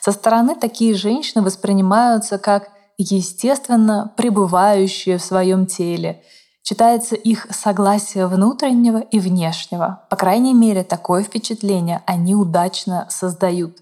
Со 0.00 0.12
стороны 0.12 0.54
такие 0.54 0.94
женщины 0.94 1.42
воспринимаются 1.42 2.38
как 2.38 2.70
естественно 2.96 4.12
пребывающие 4.16 5.18
в 5.18 5.22
своем 5.22 5.66
теле. 5.66 6.22
Читается 6.62 7.14
их 7.14 7.46
согласие 7.50 8.26
внутреннего 8.26 8.98
и 8.98 9.18
внешнего. 9.18 10.04
По 10.08 10.16
крайней 10.16 10.54
мере, 10.54 10.84
такое 10.84 11.22
впечатление 11.24 12.02
они 12.06 12.34
удачно 12.34 13.06
создают. 13.10 13.78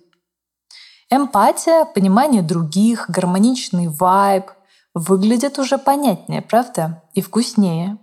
Эмпатия, 1.10 1.84
понимание 1.84 2.42
других, 2.42 3.08
гармоничный 3.08 3.88
вайб 3.88 4.50
выглядят 4.94 5.58
уже 5.58 5.78
понятнее, 5.78 6.42
правда? 6.42 7.02
И 7.14 7.22
вкуснее. 7.22 7.98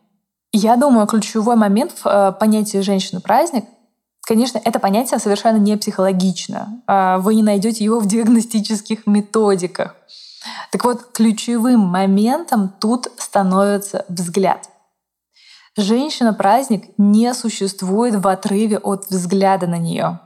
Я 0.52 0.76
думаю, 0.76 1.06
ключевой 1.06 1.56
момент 1.56 1.92
в 1.92 2.08
э, 2.08 2.32
понятии 2.32 2.80
«женщина-праздник» 2.80 3.66
Конечно, 4.26 4.60
это 4.64 4.80
понятие 4.80 5.20
совершенно 5.20 5.58
не 5.58 5.78
психологично. 5.78 6.82
А 6.88 7.20
вы 7.20 7.36
не 7.36 7.44
найдете 7.44 7.84
его 7.84 8.00
в 8.00 8.08
диагностических 8.08 9.06
методиках. 9.06 9.96
Так 10.72 10.84
вот, 10.84 11.12
ключевым 11.14 11.80
моментом 11.82 12.74
тут 12.80 13.08
становится 13.18 14.04
взгляд. 14.10 14.68
Женщина-праздник 15.78 16.86
не 16.98 17.34
существует 17.36 18.16
в 18.16 18.28
отрыве 18.28 18.80
от 18.80 19.06
взгляда 19.10 19.68
на 19.68 19.78
нее. 19.78 20.20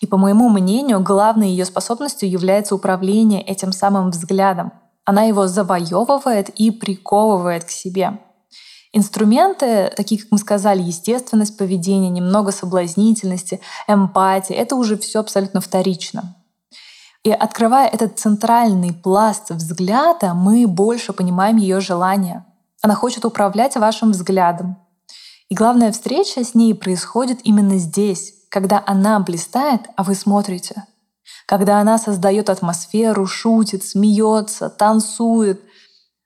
И, 0.00 0.06
по 0.06 0.16
моему 0.16 0.48
мнению, 0.48 1.00
главной 1.00 1.50
ее 1.50 1.64
способностью 1.64 2.30
является 2.30 2.74
управление 2.74 3.42
этим 3.42 3.72
самым 3.72 4.10
взглядом. 4.10 4.72
Она 5.04 5.24
его 5.24 5.46
завоевывает 5.46 6.50
и 6.50 6.70
приковывает 6.70 7.64
к 7.64 7.70
себе. 7.70 8.18
Инструменты, 8.92 9.92
такие, 9.96 10.20
как 10.20 10.30
мы 10.30 10.38
сказали, 10.38 10.82
естественность 10.82 11.58
поведения, 11.58 12.08
немного 12.08 12.52
соблазнительности, 12.52 13.60
эмпатия, 13.86 14.56
это 14.56 14.76
уже 14.76 14.96
все 14.96 15.20
абсолютно 15.20 15.60
вторично. 15.60 16.36
И 17.24 17.30
открывая 17.30 17.88
этот 17.88 18.18
центральный 18.18 18.92
пласт 18.92 19.50
взгляда, 19.50 20.34
мы 20.34 20.66
больше 20.66 21.12
понимаем 21.12 21.56
ее 21.56 21.80
желания. 21.80 22.46
Она 22.80 22.94
хочет 22.94 23.24
управлять 23.24 23.76
вашим 23.76 24.12
взглядом. 24.12 24.76
И 25.48 25.54
главная 25.54 25.92
встреча 25.92 26.44
с 26.44 26.54
ней 26.54 26.74
происходит 26.74 27.40
именно 27.42 27.76
здесь, 27.78 28.34
когда 28.48 28.82
она 28.86 29.20
блистает, 29.20 29.82
а 29.96 30.02
вы 30.02 30.14
смотрите. 30.14 30.84
Когда 31.46 31.80
она 31.80 31.98
создает 31.98 32.50
атмосферу, 32.50 33.26
шутит, 33.26 33.84
смеется, 33.84 34.70
танцует, 34.70 35.60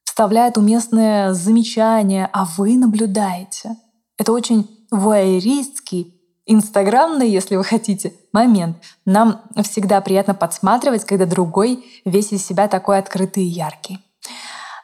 вставляет 0.04 0.58
уместные 0.58 1.34
замечания, 1.34 2.28
а 2.32 2.44
вы 2.56 2.76
наблюдаете. 2.76 3.76
Это 4.18 4.32
очень 4.32 4.68
вуайеристский, 4.90 6.20
инстаграмный, 6.46 7.30
если 7.30 7.56
вы 7.56 7.64
хотите, 7.64 8.12
момент. 8.32 8.76
Нам 9.04 9.40
всегда 9.62 10.00
приятно 10.00 10.34
подсматривать, 10.34 11.04
когда 11.04 11.26
другой 11.26 11.84
весь 12.04 12.32
из 12.32 12.44
себя 12.44 12.68
такой 12.68 12.98
открытый 12.98 13.44
и 13.44 13.48
яркий. 13.48 14.00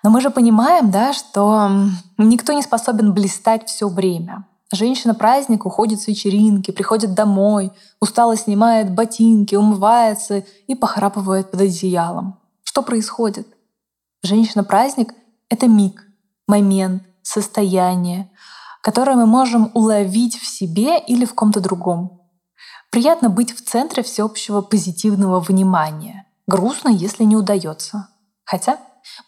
Но 0.03 0.11
мы 0.11 0.21
же 0.21 0.31
понимаем, 0.31 0.91
да, 0.91 1.13
что 1.13 1.71
никто 2.17 2.53
не 2.53 2.63
способен 2.63 3.13
блистать 3.13 3.69
все 3.69 3.89
время. 3.89 4.47
Женщина-праздник 4.71 5.65
уходит 5.65 6.01
с 6.01 6.09
вечеринки, 6.09 6.71
приходит 6.71 7.15
домой, 7.15 7.73
устало 8.01 8.37
снимает 8.37 8.93
ботинки, 8.93 9.55
умывается 9.55 10.45
и 10.67 10.75
похрапывает 10.75 11.51
под 11.51 11.63
одеялом. 11.63 12.39
Что 12.65 12.83
происходит? 12.83 13.49
Женщина-праздник— 14.23 15.15
это 15.49 15.69
миг, 15.69 16.07
момент, 16.47 17.03
состояние, 17.23 18.31
которое 18.83 19.17
мы 19.17 19.27
можем 19.27 19.71
уловить 19.73 20.39
в 20.39 20.47
себе 20.47 20.99
или 20.99 21.25
в 21.25 21.35
ком-то 21.35 21.61
другом. 21.61 22.21
Приятно 22.91 23.31
быть 23.31 23.55
в 23.55 23.65
центре 23.65 24.03
всеобщего 24.03 24.61
позитивного 24.61 25.41
внимания. 25.41 26.27
Грустно, 26.47 26.89
если 26.89 27.25
не 27.25 27.37
удается. 27.37 28.09
Хотя 28.45 28.79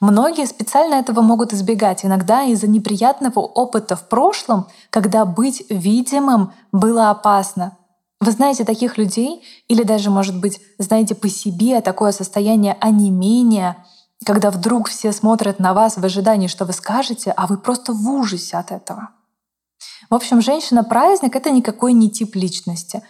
многие 0.00 0.46
специально 0.46 0.94
этого 0.94 1.20
могут 1.20 1.52
избегать, 1.52 2.04
иногда 2.04 2.44
из-за 2.44 2.66
неприятного 2.66 3.40
опыта 3.40 3.96
в 3.96 4.08
прошлом, 4.08 4.66
когда 4.90 5.24
быть 5.24 5.64
видимым 5.68 6.52
было 6.72 7.10
опасно. 7.10 7.76
Вы 8.20 8.32
знаете 8.32 8.64
таких 8.64 8.98
людей, 8.98 9.42
или 9.68 9.82
даже, 9.82 10.10
может 10.10 10.38
быть, 10.38 10.60
знаете 10.78 11.14
по 11.14 11.28
себе 11.28 11.80
такое 11.80 12.12
состояние 12.12 12.76
онемения— 12.80 13.84
когда 14.24 14.50
вдруг 14.50 14.88
все 14.88 15.12
смотрят 15.12 15.58
на 15.58 15.72
вас 15.72 15.96
в 15.96 16.04
ожидании, 16.04 16.46
что 16.46 16.64
вы 16.64 16.72
скажете, 16.72 17.32
а 17.32 17.46
вы 17.46 17.56
просто 17.56 17.92
в 17.92 18.08
ужасе 18.08 18.56
от 18.56 18.70
этого. 18.70 19.10
В 20.10 20.14
общем, 20.14 20.42
женщина-праздник— 20.42 21.34
это 21.36 21.50
никакой 21.50 21.92
не 21.92 22.10
тип 22.10 22.34
личности. 22.34 23.02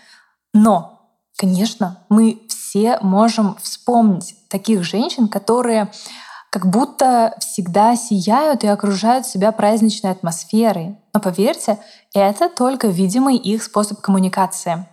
Но, 0.54 1.10
конечно, 1.36 2.04
мы 2.08 2.42
все 2.48 2.98
можем 3.00 3.56
вспомнить 3.60 4.36
таких 4.48 4.84
женщин, 4.84 5.28
которые 5.28 5.90
как 6.50 6.66
будто 6.66 7.36
всегда 7.38 7.94
сияют 7.94 8.64
и 8.64 8.66
окружают 8.66 9.24
себя 9.26 9.52
праздничной 9.52 10.10
атмосферой. 10.10 10.98
Но 11.14 11.20
поверьте, 11.20 11.78
это 12.12 12.48
только 12.48 12.88
видимый 12.88 13.36
их 13.36 13.62
способ 13.62 14.00
коммуникации. 14.00 14.86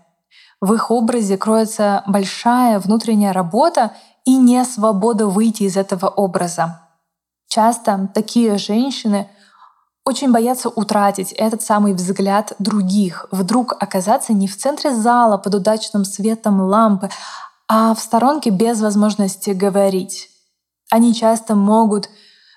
В 0.61 0.73
их 0.73 0.91
образе 0.91 1.37
кроется 1.37 2.03
большая 2.07 2.79
внутренняя 2.79 3.33
работа 3.33 3.93
и 4.23 4.37
не 4.37 4.63
свобода 4.65 5.27
выйти 5.27 5.63
из 5.63 5.77
этого 5.77 6.07
образа. 6.07 6.81
Часто 7.47 8.09
такие 8.13 8.57
женщины 8.57 9.29
очень 10.05 10.31
боятся 10.31 10.69
утратить 10.69 11.31
этот 11.33 11.61
самый 11.61 11.93
взгляд 11.93 12.53
других, 12.59 13.25
вдруг 13.31 13.75
оказаться 13.79 14.31
не 14.31 14.47
в 14.47 14.55
центре 14.57 14.93
зала 14.93 15.37
под 15.37 15.55
удачным 15.55 16.05
светом 16.05 16.61
лампы, 16.61 17.09
а 17.67 17.93
в 17.93 17.99
сторонке 17.99 18.49
без 18.49 18.79
возможности 18.79 19.49
говорить. 19.51 20.29
Они 20.89 21.13
часто 21.13 21.55
могут 21.55 22.09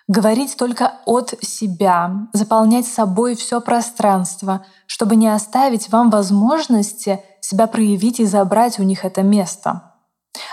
говорить 0.09 0.57
только 0.57 0.95
от 1.07 1.35
себя, 1.41 2.29
заполнять 2.33 2.87
собой 2.87 3.37
все 3.37 3.61
пространство, 3.61 4.65
чтобы 4.87 5.17
не 5.17 5.29
оставить 5.29 5.89
вам 5.91 6.11
возможности 6.11 7.23
себя 7.41 7.67
проявить 7.67 8.21
и 8.21 8.27
забрать 8.27 8.79
у 8.79 8.83
них 8.83 9.05
это 9.05 9.23
место. 9.23 9.95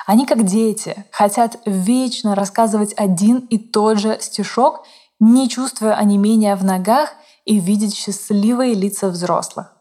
Они 0.05 0.25
как 0.25 0.43
дети, 0.43 1.05
хотят 1.11 1.57
вечно 1.65 2.35
рассказывать 2.35 2.93
один 2.97 3.37
и 3.37 3.57
тот 3.57 3.99
же 3.99 4.17
стишок, 4.21 4.85
не 5.19 5.49
чувствуя 5.49 5.95
онемения 5.95 6.55
в 6.55 6.63
ногах 6.63 7.13
и 7.45 7.59
видеть 7.59 7.95
счастливые 7.95 8.73
лица 8.73 9.09
взрослых. 9.09 9.73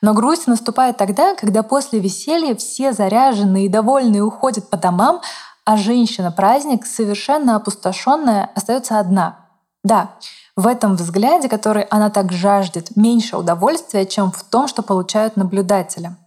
Но 0.00 0.14
грусть 0.14 0.46
наступает 0.46 0.96
тогда, 0.96 1.34
когда 1.34 1.62
после 1.62 1.98
веселья 1.98 2.54
все 2.54 2.92
заряженные 2.92 3.66
и 3.66 3.68
довольные 3.68 4.22
уходят 4.22 4.70
по 4.70 4.76
домам, 4.76 5.20
а 5.64 5.76
женщина-праздник, 5.76 6.86
совершенно 6.86 7.56
опустошенная, 7.56 8.50
остается 8.54 8.98
одна. 8.98 9.46
Да, 9.82 10.12
в 10.56 10.66
этом 10.66 10.96
взгляде, 10.96 11.48
который 11.48 11.82
она 11.84 12.10
так 12.10 12.32
жаждет, 12.32 12.96
меньше 12.96 13.36
удовольствия, 13.36 14.06
чем 14.06 14.30
в 14.30 14.42
том, 14.44 14.68
что 14.68 14.82
получают 14.82 15.36
наблюдатели— 15.36 16.14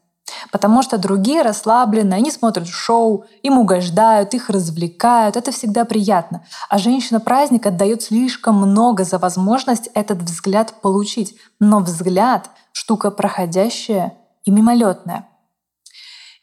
Потому 0.52 0.82
что 0.82 0.98
другие 0.98 1.42
расслаблены, 1.42 2.14
они 2.14 2.32
смотрят 2.32 2.68
шоу, 2.68 3.26
им 3.44 3.58
угождают, 3.58 4.34
их 4.34 4.50
развлекают. 4.50 5.36
Это 5.36 5.52
всегда 5.52 5.86
приятно. 5.86 6.46
А 6.70 6.78
женщина-праздник 6.78 7.66
отдает 7.66 8.04
слишком 8.04 8.56
много 8.56 9.04
за 9.04 9.18
возможность 9.18 9.90
этот 9.94 10.22
взгляд 10.22 10.74
получить. 10.82 11.36
Но 11.60 11.80
взгляд— 11.80 12.50
штука 12.72 13.12
проходящая 13.12 14.14
и 14.44 14.52
мимолетная. 14.52 15.28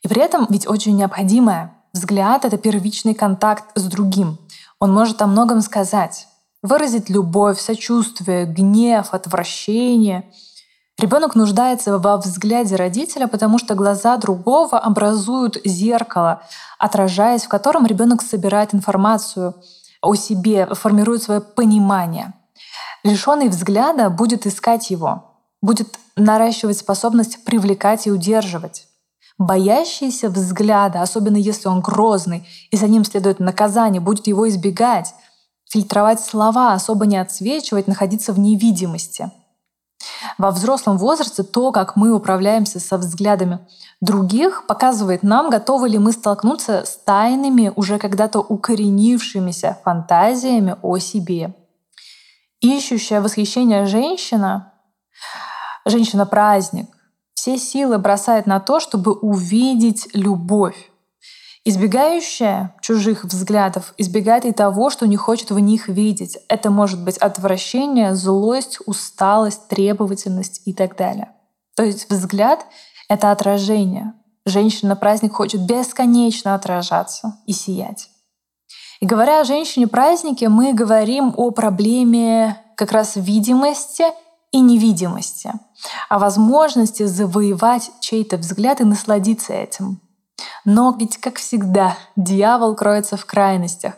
И 0.02 0.09
при 0.09 0.22
этом 0.22 0.46
ведь 0.50 0.66
очень 0.66 0.96
необходимая. 0.96 1.73
Взгляд— 1.94 2.44
это 2.46 2.59
первичный 2.59 3.14
контакт 3.14 3.70
с 3.76 3.85
другим. 3.85 4.38
Он 4.80 4.92
может 4.92 5.22
о 5.22 5.28
многом 5.28 5.61
сказать. 5.61 6.26
выразить 6.62 7.11
любовь, 7.11 7.61
сочувствие, 7.61 8.46
гнев, 8.46 9.09
отвращение. 9.12 10.33
Ребенок 10.98 11.35
нуждается 11.35 11.98
во 11.98 12.16
взгляде 12.16 12.76
родителя, 12.76 13.28
потому 13.28 13.59
что 13.59 13.74
глаза 13.74 14.16
другого 14.16 14.78
образуют 14.78 15.59
зеркало, 15.62 16.42
отражаясь 16.78 17.44
в 17.44 17.48
котором 17.48 17.85
ребенок 17.85 18.22
собирает 18.22 18.74
информацию 18.74 19.54
о 20.00 20.14
себе, 20.14 20.66
формирует 20.74 21.22
свое 21.22 21.42
понимание. 21.42 22.33
Лишенный 23.02 23.50
взгляда 23.50 24.09
будет 24.09 24.46
искать 24.46 24.90
его, 24.90 25.37
будет 25.61 25.98
наращивать 26.16 26.78
способность 26.78 27.44
привлекать 27.44 28.07
и 28.07 28.11
удерживать. 28.11 28.87
Боящийся 29.38 30.29
взгляда, 30.29 31.03
особенно 31.03 31.37
если 31.37 31.68
он 31.68 31.81
грозный, 31.81 32.47
и 32.70 32.77
за 32.77 32.87
ним 32.87 33.05
следует 33.05 33.40
наказание, 33.40 34.01
будет 34.01 34.27
его 34.29 34.49
избегать, 34.49 35.12
фильтровать 35.68 36.20
слова, 36.20 36.73
особо 36.73 37.07
не 37.07 37.16
отсвечивать, 37.16 37.88
находиться 37.88 38.33
в 38.33 38.38
невидимости. 38.38 39.31
Во 40.38 40.51
взрослом 40.51 40.99
возрасте 40.99 41.42
то, 41.42 41.73
как 41.73 41.97
мы 41.97 42.12
управляемся 42.12 42.79
со 42.79 42.97
взглядами 42.97 43.61
других, 44.01 44.66
показывает 44.66 45.23
нам, 45.23 45.51
готовы 45.51 45.88
ли 45.88 45.99
мы 45.99 46.12
столкнуться 46.12 46.85
с 46.85 46.97
тайными, 46.97 47.73
уже 47.75 47.99
когда-то 47.99 48.40
укоренившимися 48.40 49.79
фантазиями 49.83 50.77
о 50.83 50.99
себе. 50.99 51.55
Ищущая 52.61 53.20
восхищение 53.20 53.87
женщина, 53.87 54.73
женщина-праздник, 55.85 56.88
все 57.44 57.59
силы 57.59 57.98
бросает 57.98 58.46
на 58.46 58.59
то, 58.59 58.80
чтобы 58.80 59.12
увидеть 59.12 60.09
любовь. 60.14 60.90
Избегающая 61.66 62.74
чужих 62.80 63.24
взглядов 63.24 63.92
избегает 63.98 64.46
и 64.46 64.52
того, 64.52 64.88
что 64.88 65.07
не 65.07 65.16
хочет 65.16 65.50
в 65.50 65.59
них 65.59 65.88
видеть. 65.88 66.38
Это 66.48 66.70
может 66.70 67.04
быть 67.04 67.18
отвращение, 67.18 68.14
злость, 68.14 68.78
усталость, 68.87 69.68
требовательность 69.68 70.62
и 70.64 70.72
так 70.72 70.96
далее. 70.96 71.33
То 71.76 71.83
есть 71.83 72.09
взгляд— 72.09 72.64
это 73.11 73.30
отражение. 73.30 74.14
Женщина 74.46 74.90
на 74.90 74.96
праздник 74.96 75.35
хочет 75.35 75.66
бесконечно 75.66 76.54
отражаться 76.54 77.37
и 77.44 77.52
сиять. 77.52 78.09
И 79.00 79.07
говоря 79.07 79.42
о 79.42 79.44
женщине-празднике, 79.44 80.48
мы 80.48 80.72
говорим 80.72 81.35
о 81.37 81.50
проблеме 81.50 82.59
как 82.74 82.90
раз 82.92 83.16
видимости 83.16 84.04
и 84.54 84.60
невидимости, 84.60 85.52
о 86.08 86.20
возможности 86.20 87.02
завоевать 87.02 87.90
чей-то 88.00 88.36
взгляд 88.36 88.80
и 88.80 88.84
насладиться 88.84 89.52
этим. 89.52 90.00
Но 90.64 90.94
ведь, 90.96 91.16
как 91.16 91.38
всегда, 91.38 91.96
дьявол 92.14 92.76
кроется 92.76 93.16
в 93.16 93.26
крайностях. 93.26 93.94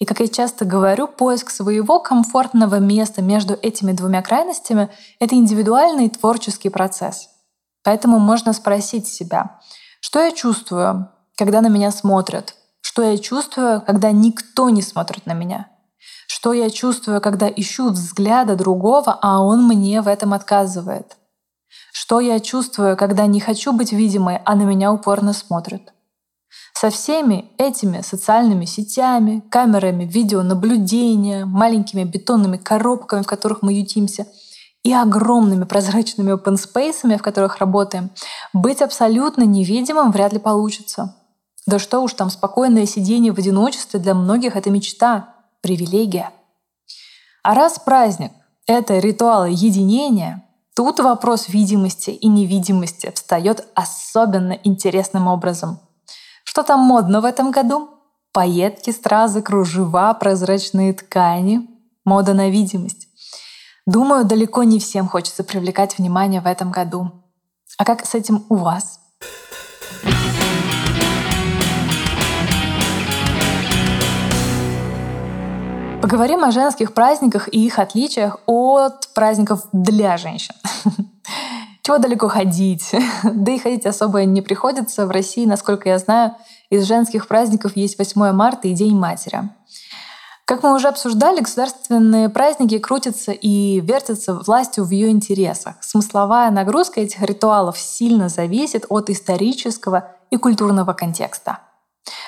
И, 0.00 0.04
как 0.04 0.18
я 0.18 0.26
часто 0.26 0.64
говорю, 0.64 1.06
поиск 1.06 1.50
своего 1.50 2.00
комфортного 2.00 2.80
места 2.80 3.22
между 3.22 3.54
этими 3.54 3.92
двумя 3.92 4.22
крайностями— 4.22 4.90
это 5.20 5.36
индивидуальный 5.36 6.08
творческий 6.08 6.68
процесс. 6.68 7.28
Поэтому 7.84 8.18
можно 8.18 8.52
спросить 8.52 9.06
себя, 9.06 9.60
что 10.00 10.18
я 10.18 10.32
чувствую, 10.32 11.10
когда 11.36 11.60
на 11.60 11.68
меня 11.68 11.92
смотрят? 11.92 12.56
Что 12.80 13.02
я 13.02 13.16
чувствую, 13.18 13.80
когда 13.82 14.10
никто 14.10 14.68
не 14.68 14.82
смотрит 14.82 15.26
на 15.26 15.34
меня? 15.34 15.68
Что 16.42 16.54
я 16.54 16.70
чувствую, 16.70 17.20
когда 17.20 17.48
ищу 17.48 17.90
взгляда 17.90 18.56
другого, 18.56 19.16
а 19.22 19.40
он 19.40 19.64
мне 19.64 20.02
в 20.02 20.08
этом 20.08 20.34
отказывает? 20.34 21.16
Что 21.92 22.18
я 22.18 22.40
чувствую, 22.40 22.96
когда 22.96 23.26
не 23.26 23.38
хочу 23.38 23.72
быть 23.72 23.92
видимой, 23.92 24.40
а 24.44 24.56
на 24.56 24.62
меня 24.62 24.92
упорно 24.92 25.34
смотрят? 25.34 25.92
Со 26.74 26.90
всеми 26.90 27.52
этими 27.58 28.00
социальными 28.00 28.64
сетями, 28.64 29.44
камерами 29.52 30.02
видеонаблюдения, 30.02 31.46
маленькими 31.46 32.02
бетонными 32.02 32.56
коробками, 32.56 33.22
в 33.22 33.28
которых 33.28 33.62
мы 33.62 33.74
ютимся, 33.74 34.26
и 34.82 34.92
огромными 34.92 35.62
прозрачными 35.62 36.32
open 36.32 36.56
space, 36.56 37.18
в 37.18 37.22
которых 37.22 37.58
работаем, 37.58 38.10
быть 38.52 38.82
абсолютно 38.82 39.44
невидимым 39.44 40.10
вряд 40.10 40.32
ли 40.32 40.40
получится. 40.40 41.14
Да 41.68 41.78
что 41.78 42.00
уж 42.00 42.14
там, 42.14 42.30
спокойное 42.30 42.86
сидение 42.86 43.32
в 43.32 43.38
одиночестве 43.38 44.00
для 44.00 44.14
многих— 44.14 44.56
это 44.56 44.70
мечта, 44.70 45.36
привилегия. 45.62 46.30
А 47.42 47.54
раз 47.54 47.78
праздник— 47.78 48.32
это 48.66 48.98
ритуал 48.98 49.46
единения, 49.46 50.44
тут 50.76 51.00
вопрос 51.00 51.48
видимости 51.48 52.10
и 52.10 52.28
невидимости 52.28 53.10
встает 53.14 53.66
особенно 53.74 54.52
интересным 54.62 55.28
образом— 55.28 55.80
что 56.52 56.62
там 56.62 56.80
модно 56.80 57.22
в 57.22 57.24
этом 57.24 57.50
году? 57.50 57.88
Пайетки, 58.32 58.90
стразы, 58.90 59.40
кружева, 59.40 60.12
прозрачные 60.12 60.92
ткани. 60.92 61.66
Мода 62.04 62.34
на 62.34 62.50
видимость. 62.50 63.08
Думаю, 63.86 64.26
далеко 64.26 64.62
не 64.64 64.78
всем 64.78 65.08
хочется 65.08 65.44
привлекать 65.44 65.96
внимание 65.96 66.42
в 66.42 66.46
этом 66.46 66.70
году. 66.70 67.10
А 67.78 67.86
как 67.86 68.04
с 68.04 68.14
этим 68.14 68.44
у 68.48 68.56
вас? 68.56 69.00
Поговорим 76.02 76.42
о 76.42 76.50
женских 76.50 76.94
праздниках 76.94 77.48
и 77.54 77.64
их 77.64 77.78
отличиях 77.78 78.40
от 78.46 79.14
праздников 79.14 79.68
для 79.72 80.16
женщин. 80.16 80.52
Чего 81.82 81.98
далеко 81.98 82.26
ходить? 82.26 82.90
да 83.22 83.52
и 83.52 83.58
ходить 83.58 83.86
особо 83.86 84.24
не 84.24 84.42
приходится. 84.42 85.06
В 85.06 85.12
России, 85.12 85.46
насколько 85.46 85.88
я 85.88 85.98
знаю, 85.98 86.32
из 86.70 86.86
женских 86.86 87.28
праздников 87.28 87.76
есть 87.76 87.98
8 87.98 88.32
марта 88.32 88.66
и 88.66 88.72
День 88.72 88.96
матери. 88.96 89.48
Как 90.44 90.64
мы 90.64 90.74
уже 90.74 90.88
обсуждали, 90.88 91.40
государственные 91.40 92.28
праздники 92.28 92.78
крутятся 92.78 93.30
и 93.30 93.78
вертятся 93.78 94.34
властью 94.34 94.84
в 94.84 94.90
ее 94.90 95.08
интересах. 95.08 95.76
Смысловая 95.82 96.50
нагрузка 96.50 97.00
этих 97.00 97.22
ритуалов 97.22 97.78
сильно 97.78 98.28
зависит 98.28 98.86
от 98.88 99.08
исторического 99.08 100.08
и 100.30 100.36
культурного 100.36 100.94
контекста. 100.94 101.60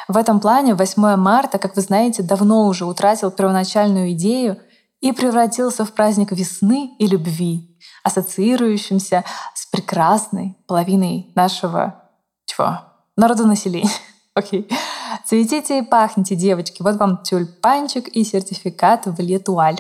В 0.08 0.16
этом 0.16 0.40
плане 0.40 0.74
8 0.74 1.16
марта, 1.16 1.58
как 1.58 1.76
вы 1.76 1.82
знаете, 1.82 2.22
давно 2.22 2.66
уже 2.66 2.84
утратил 2.84 3.30
первоначальную 3.30 4.12
идею 4.12 4.58
и 5.00 5.12
превратился 5.12 5.84
в 5.84 5.92
праздник 5.92 6.32
весны 6.32 6.94
и 6.98 7.06
любви, 7.06 7.78
ассоциирующимся 8.02 9.24
с 9.54 9.66
прекрасной 9.66 10.56
половиной 10.66 11.32
нашего 11.34 12.04
чего? 12.46 12.80
Народонаселения. 13.16 13.90
Окей. 14.34 14.62
Okay. 14.62 14.76
Цветите 15.24 15.78
и 15.78 15.82
пахните, 15.82 16.34
девочки. 16.34 16.82
Вот 16.82 16.96
вам 16.96 17.22
тюльпанчик 17.22 18.08
и 18.08 18.24
сертификат 18.24 19.06
в 19.06 19.20
Летуаль. 19.20 19.78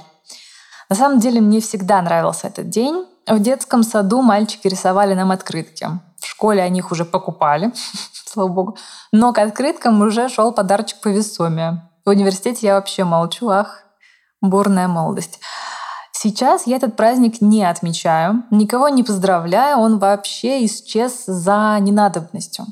На 0.88 0.96
самом 0.96 1.18
деле 1.18 1.40
мне 1.40 1.60
всегда 1.60 2.00
нравился 2.02 2.48
этот 2.48 2.68
день. 2.68 3.04
В 3.26 3.38
детском 3.40 3.82
саду 3.82 4.22
мальчики 4.22 4.68
рисовали 4.68 5.14
нам 5.14 5.30
открытки. 5.30 5.88
В 6.24 6.26
школе 6.26 6.62
они 6.62 6.78
их 6.78 6.90
уже 6.90 7.04
покупали, 7.04 7.70
слава 8.26 8.48
богу. 8.48 8.78
Но 9.12 9.34
к 9.34 9.38
открыткам 9.38 10.00
уже 10.00 10.30
шел 10.30 10.52
подарочек 10.52 11.00
по 11.02 11.08
весоме. 11.08 11.82
В 12.06 12.08
университете 12.08 12.66
я 12.66 12.74
вообще 12.76 13.04
молчу, 13.04 13.50
ах, 13.50 13.84
бурная 14.40 14.88
молодость. 14.88 15.40
Сейчас 16.12 16.66
я 16.66 16.76
этот 16.76 16.96
праздник 16.96 17.42
не 17.42 17.62
отмечаю, 17.62 18.44
никого 18.50 18.88
не 18.88 19.02
поздравляю, 19.02 19.76
он 19.76 19.98
вообще 19.98 20.64
исчез 20.64 21.24
за 21.26 21.76
ненадобностью. 21.78 22.64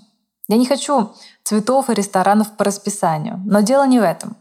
Я 0.49 0.57
не 0.57 0.65
хочу 0.65 1.13
цветов 1.45 1.91
и 1.91 1.95
ресторанов 1.95 2.57
по 2.57 2.65
расписанию, 2.65 3.39
но 3.45 3.61
дело 3.61 3.87
не 3.87 4.01
в 4.01 4.03
этом. 4.03 4.39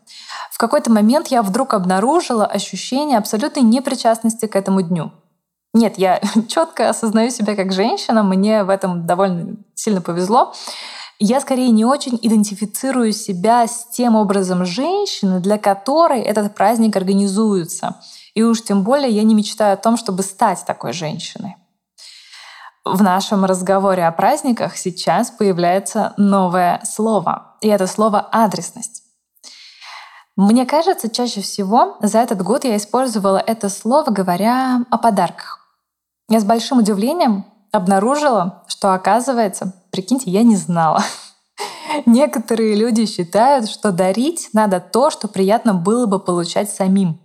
В 0.51 0.57
какой-то 0.57 0.89
момент 0.89 1.27
я 1.27 1.41
вдруг 1.41 1.73
обнаружила 1.73 2.45
ощущение 2.45 3.17
абсолютной 3.17 3.63
непричастности 3.63 4.45
к 4.45 4.55
этому 4.55 4.81
дню. 4.81 5.11
Нет, 5.73 5.97
я 5.97 6.21
четко 6.47 6.89
осознаю 6.89 7.31
себя 7.31 7.55
как 7.55 7.71
женщина, 7.71 8.23
мне 8.23 8.63
в 8.63 8.69
этом 8.69 9.05
довольно 9.05 9.57
сильно 9.75 10.01
повезло. 10.01 10.53
Я 11.19 11.39
скорее 11.39 11.69
не 11.69 11.85
очень 11.85 12.17
идентифицирую 12.21 13.13
себя 13.13 13.67
с 13.67 13.87
тем 13.91 14.15
образом 14.15 14.65
женщины, 14.65 15.39
для 15.39 15.57
которой 15.57 16.21
этот 16.21 16.55
праздник 16.55 16.95
организуется— 16.95 17.97
и 18.33 18.43
уж 18.43 18.63
тем 18.63 18.83
более 18.83 19.09
я 19.09 19.23
не 19.23 19.35
мечтаю 19.35 19.73
о 19.73 19.77
том, 19.77 19.97
чтобы 19.97 20.23
стать 20.23 20.63
такой 20.65 20.93
женщиной. 20.93 21.57
В 22.83 23.03
нашем 23.03 23.45
разговоре 23.45 24.07
о 24.07 24.11
праздниках 24.11 24.77
сейчас 24.77 25.29
появляется 25.29 26.13
новое 26.17 26.81
слово, 26.83 27.55
и 27.61 27.67
это 27.67 27.87
слово 27.87 28.27
«адресность». 28.31 29.03
Мне 30.37 30.65
кажется, 30.65 31.09
чаще 31.09 31.41
всего 31.41 31.97
за 32.01 32.19
этот 32.19 32.41
год 32.41 32.63
я 32.63 32.77
использовала 32.77 33.37
это 33.37 33.69
слово, 33.69 34.09
говоря 34.09 34.85
о 34.89 34.97
подарках. 34.97 35.60
Я 36.31 36.39
с 36.39 36.45
большим 36.45 36.77
удивлением 36.77 37.43
обнаружила, 37.73 38.63
что 38.67 38.93
оказывается, 38.93 39.73
прикиньте, 39.91 40.31
я 40.31 40.43
не 40.43 40.55
знала. 40.55 41.03
Некоторые 42.05 42.73
люди 42.73 43.05
считают, 43.05 43.69
что 43.69 43.91
дарить 43.91 44.47
надо 44.53 44.79
то, 44.79 45.09
что 45.09 45.27
приятно 45.27 45.73
было 45.73 46.05
бы 46.05 46.21
получать 46.21 46.69
самим. 46.69 47.19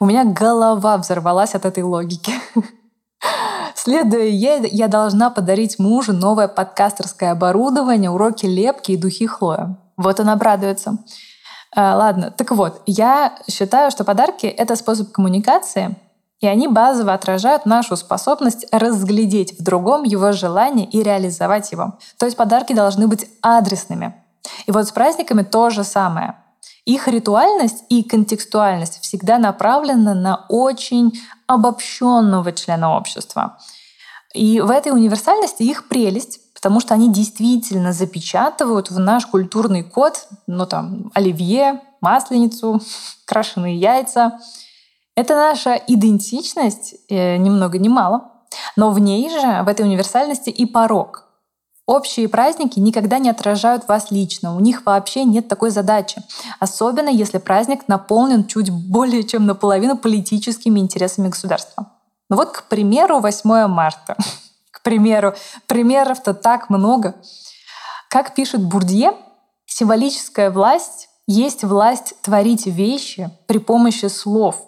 У 0.00 0.06
меня 0.06 0.24
голова 0.24 0.96
взорвалась 0.96 1.54
от 1.54 1.66
этой 1.66 1.82
логики. 1.82 2.32
Следуя 3.74 4.24
ей, 4.24 4.66
я 4.72 4.88
должна 4.88 5.28
подарить 5.28 5.78
мужу 5.78 6.14
новое 6.14 6.48
подкастерское 6.48 7.32
оборудование, 7.32 8.10
уроки 8.10 8.46
лепки 8.46 8.92
и 8.92 8.96
духи 8.96 9.26
Хлоя. 9.26 9.76
Вот 9.98 10.18
он 10.18 10.30
обрадуется. 10.30 10.96
А, 11.76 11.94
ладно, 11.94 12.30
так 12.30 12.52
вот, 12.52 12.80
я 12.86 13.38
считаю, 13.50 13.90
что 13.90 14.04
подарки— 14.04 14.46
это 14.46 14.76
способ 14.76 15.12
коммуникации, 15.12 15.94
и 16.40 16.46
они 16.46 16.68
базово 16.68 17.14
отражают 17.14 17.66
нашу 17.66 17.96
способность 17.96 18.66
разглядеть 18.70 19.58
в 19.58 19.62
другом 19.62 20.04
его 20.04 20.32
желание 20.32 20.86
и 20.86 21.02
реализовать 21.02 21.72
его. 21.72 21.98
То 22.18 22.26
есть 22.26 22.36
подарки 22.36 22.72
должны 22.72 23.08
быть 23.08 23.26
адресными. 23.42 24.14
И 24.66 24.72
вот 24.72 24.86
с 24.86 24.92
праздниками 24.92 25.42
то 25.42 25.70
же 25.70 25.84
самое. 25.84 26.36
Их 26.84 27.06
ритуальность 27.06 27.84
и 27.90 28.02
контекстуальность 28.02 29.00
всегда 29.02 29.38
направлены 29.38 30.14
на 30.14 30.46
очень 30.48 31.12
обобщенного 31.46 32.52
члена 32.52 32.96
общества. 32.96 33.58
И 34.32 34.60
в 34.60 34.70
этой 34.70 34.92
универсальности 34.92 35.62
их 35.62 35.88
прелесть, 35.88 36.40
потому 36.54 36.80
что 36.80 36.94
они 36.94 37.12
действительно 37.12 37.92
запечатывают 37.92 38.90
в 38.90 38.98
наш 38.98 39.26
культурный 39.26 39.82
код, 39.82 40.28
ну 40.46 40.66
там, 40.66 41.10
оливье, 41.14 41.82
масленицу, 42.00 42.80
крашеные 43.26 43.76
яйца. 43.76 44.38
Это 45.18 45.34
наша 45.34 45.74
идентичность, 45.74 46.94
э, 47.08 47.38
ни 47.38 47.50
много 47.50 47.78
ни 47.78 47.88
мало, 47.88 48.30
но 48.76 48.92
в 48.92 49.00
ней 49.00 49.28
же, 49.28 49.64
в 49.64 49.66
этой 49.66 49.84
универсальности 49.84 50.48
и 50.48 50.64
порог. 50.64 51.24
Общие 51.86 52.28
праздники 52.28 52.78
никогда 52.78 53.18
не 53.18 53.28
отражают 53.28 53.88
вас 53.88 54.12
лично, 54.12 54.54
у 54.54 54.60
них 54.60 54.86
вообще 54.86 55.24
нет 55.24 55.48
такой 55.48 55.70
задачи. 55.70 56.22
Особенно 56.60 57.08
если 57.08 57.38
праздник 57.38 57.88
наполнен 57.88 58.46
чуть 58.46 58.70
более 58.70 59.24
чем 59.24 59.44
наполовину 59.46 59.98
политическими 59.98 60.78
интересами 60.78 61.30
государства. 61.30 61.88
Ну 62.30 62.36
вот, 62.36 62.52
к 62.52 62.68
примеру, 62.68 63.18
8 63.18 63.66
марта. 63.66 64.16
К 64.70 64.84
примеру, 64.84 65.34
примеров-то 65.66 66.32
так 66.32 66.70
много. 66.70 67.16
Как 68.08 68.36
пишет 68.36 68.62
Бурдье, 68.62 69.14
символическая 69.66 70.52
власть 70.52 71.08
есть 71.26 71.64
власть 71.64 72.14
творить 72.22 72.66
вещи 72.66 73.30
при 73.48 73.58
помощи 73.58 74.06
слов. 74.06 74.67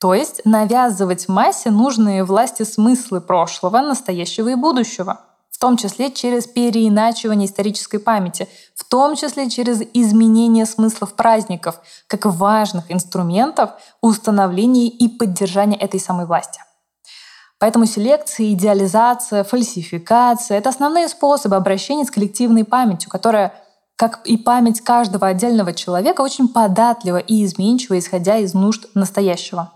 То 0.00 0.14
есть 0.14 0.42
навязывать 0.44 1.28
массе 1.28 1.70
нужные 1.70 2.24
власти 2.24 2.62
смыслы 2.62 3.20
прошлого, 3.20 3.80
настоящего 3.80 4.48
и 4.48 4.54
будущего 4.54 5.20
в 5.54 5.58
том 5.60 5.76
числе 5.76 6.10
через 6.10 6.48
переиначивание 6.48 7.46
исторической 7.46 7.98
памяти, 7.98 8.48
в 8.74 8.82
том 8.82 9.14
числе 9.14 9.48
через 9.48 9.82
изменение 9.94 10.66
смыслов 10.66 11.14
праздников, 11.14 11.80
как 12.08 12.26
важных 12.26 12.90
инструментов 12.90 13.70
установления 14.00 14.88
и 14.88 15.06
поддержания 15.06 15.76
этой 15.76 16.00
самой 16.00 16.26
власти. 16.26 16.60
Поэтому 17.60 17.86
селекция, 17.86 18.52
идеализация, 18.52 19.44
фальсификация— 19.44 20.58
это 20.58 20.70
основные 20.70 21.06
способы 21.06 21.54
обращения 21.54 22.04
с 22.04 22.10
коллективной 22.10 22.64
памятью, 22.64 23.08
которая, 23.08 23.54
как 23.94 24.26
и 24.26 24.36
память 24.36 24.80
каждого 24.80 25.28
отдельного 25.28 25.72
человека, 25.72 26.22
очень 26.22 26.48
податлива 26.48 27.18
и 27.18 27.44
изменчива, 27.44 27.96
исходя 27.96 28.38
из 28.38 28.54
нужд 28.54 28.88
настоящего. 28.94 29.70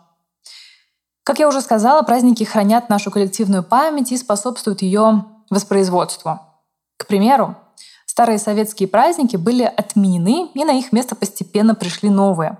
Как 1.28 1.40
я 1.40 1.46
уже 1.46 1.60
сказала, 1.60 2.00
праздники 2.00 2.42
хранят 2.42 2.88
нашу 2.88 3.10
коллективную 3.10 3.62
память 3.62 4.12
и 4.12 4.16
способствуют 4.16 4.80
ее 4.80 5.26
воспроизводству. 5.50 6.40
К 6.96 7.06
примеру, 7.06 7.54
старые 8.06 8.38
советские 8.38 8.88
праздники 8.88 9.36
были 9.36 9.64
отменены, 9.64 10.50
и 10.54 10.64
на 10.64 10.78
их 10.78 10.90
место 10.90 11.14
постепенно 11.14 11.74
пришли 11.74 12.08
новые, 12.08 12.56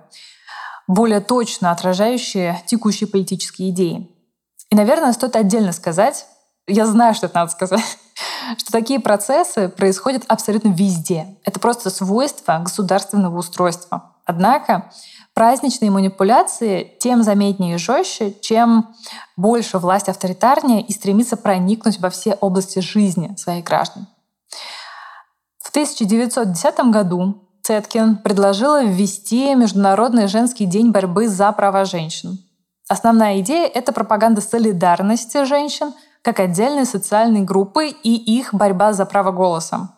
более 0.87 1.21
точно 1.21 1.71
отражающие 1.71 2.61
текущие 2.67 3.09
политические 3.09 3.71
идеи. 3.71 4.11
И, 4.69 4.77
наверное, 4.77 5.15
стоит 5.15 5.37
отдельно 5.37 5.73
сказать, 5.73 6.27
я 6.67 6.85
знаю, 6.85 7.15
что 7.15 7.25
это 7.25 7.37
надо 7.37 7.51
сказать, 7.51 7.99
что 8.59 8.71
такие 8.71 9.01
процессы 9.01 9.71
происходят 9.71 10.25
абсолютно 10.29 10.69
везде. 10.69 11.39
Это 11.43 11.59
просто 11.59 11.89
свойство 11.89 12.59
государственного 12.59 13.39
устройства. 13.39 14.15
Однако 14.27 14.91
праздничные 15.39 15.93
манипуляции 15.93 16.97
тем 16.99 17.23
заметнее 17.23 17.77
и 17.77 17.79
жестче, 17.79 18.35
чем 18.41 18.89
больше 19.37 19.79
власть 19.79 20.09
авторитарнее 20.09 20.83
и 20.83 20.93
стремится 20.93 21.37
проникнуть 21.37 22.01
во 22.01 22.11
все 22.11 22.35
области 22.41 22.81
жизни 22.81 23.37
своих 23.37 23.63
граждан. 23.65 24.09
В 25.61 25.71
1910 25.71 26.81
году 26.91 27.49
Цеткин 27.63 28.17
предложила 28.17 28.83
ввести 28.83 29.55
Международный 29.55 30.27
женский 30.27 30.67
день 30.67 30.91
борьбы 30.91 31.29
за 31.29 31.53
права 31.53 31.85
женщин. 31.85 32.41
Основная 32.89 33.39
идея— 33.39 33.69
это 33.73 33.93
пропаганда 33.93 34.41
солидарности 34.41 35.45
женщин 35.45 35.95
как 36.23 36.41
отдельной 36.41 36.85
социальной 36.85 37.43
группы 37.43 37.91
и 37.91 38.39
их 38.39 38.53
борьба 38.53 38.93
за 38.93 39.07
право 39.07 39.31
голоса. 39.31 39.91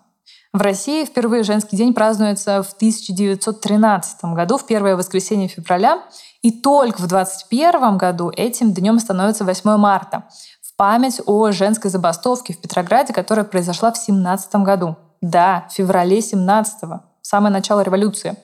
В 0.52 0.62
России 0.62 1.04
впервые 1.04 1.44
женский 1.44 1.76
день 1.76 1.94
празднуется 1.94 2.64
в 2.64 2.72
1913 2.72 4.24
году, 4.34 4.58
в 4.58 4.66
первое 4.66 4.96
воскресенье 4.96 5.46
февраля, 5.46 6.02
и 6.42 6.50
только 6.50 6.96
в 7.00 7.06
2021 7.06 7.96
году 7.96 8.32
этим 8.36 8.72
днем 8.72 8.98
становится 8.98 9.44
8 9.44 9.76
марта, 9.76 10.24
в 10.60 10.74
память 10.76 11.20
о 11.26 11.52
женской 11.52 11.88
забастовке 11.88 12.52
в 12.52 12.60
Петрограде, 12.60 13.12
которая 13.12 13.44
произошла 13.44 13.92
в 13.92 13.98
17 13.98 14.56
году. 14.56 14.96
Да, 15.20 15.66
в 15.70 15.74
феврале 15.74 16.20
17 16.20 16.84
го 16.84 17.00
самое 17.22 17.52
начало 17.52 17.82
революции. 17.82 18.36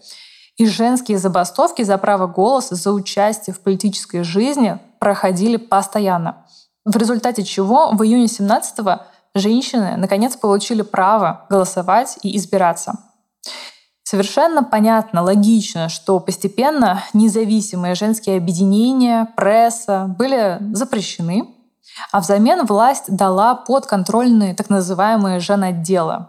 И 0.56 0.66
женские 0.66 1.18
забастовки 1.18 1.82
за 1.82 1.98
право 1.98 2.28
голоса, 2.28 2.76
за 2.76 2.92
участие 2.92 3.52
в 3.52 3.60
политической 3.60 4.22
жизни 4.22 4.78
проходили 5.00 5.56
постоянно. 5.56 6.46
В 6.84 6.96
результате 6.96 7.42
чего 7.42 7.90
в 7.90 8.02
июне 8.04 8.28
17 8.28 8.80
го 8.80 9.00
женщины 9.38 9.96
наконец 9.96 10.36
получили 10.36 10.82
право 10.82 11.46
голосовать 11.48 12.18
и 12.22 12.36
избираться. 12.36 12.94
Совершенно 14.02 14.62
понятно, 14.62 15.22
логично, 15.22 15.88
что 15.88 16.20
постепенно 16.20 17.02
независимые 17.12 17.96
женские 17.96 18.36
объединения, 18.36 19.32
пресса 19.36 20.14
были 20.16 20.58
запрещены, 20.74 21.48
а 22.12 22.20
взамен 22.20 22.66
власть 22.66 23.04
дала 23.08 23.54
подконтрольные 23.54 24.54
так 24.54 24.70
называемые 24.70 25.40
женотделы. 25.40 26.26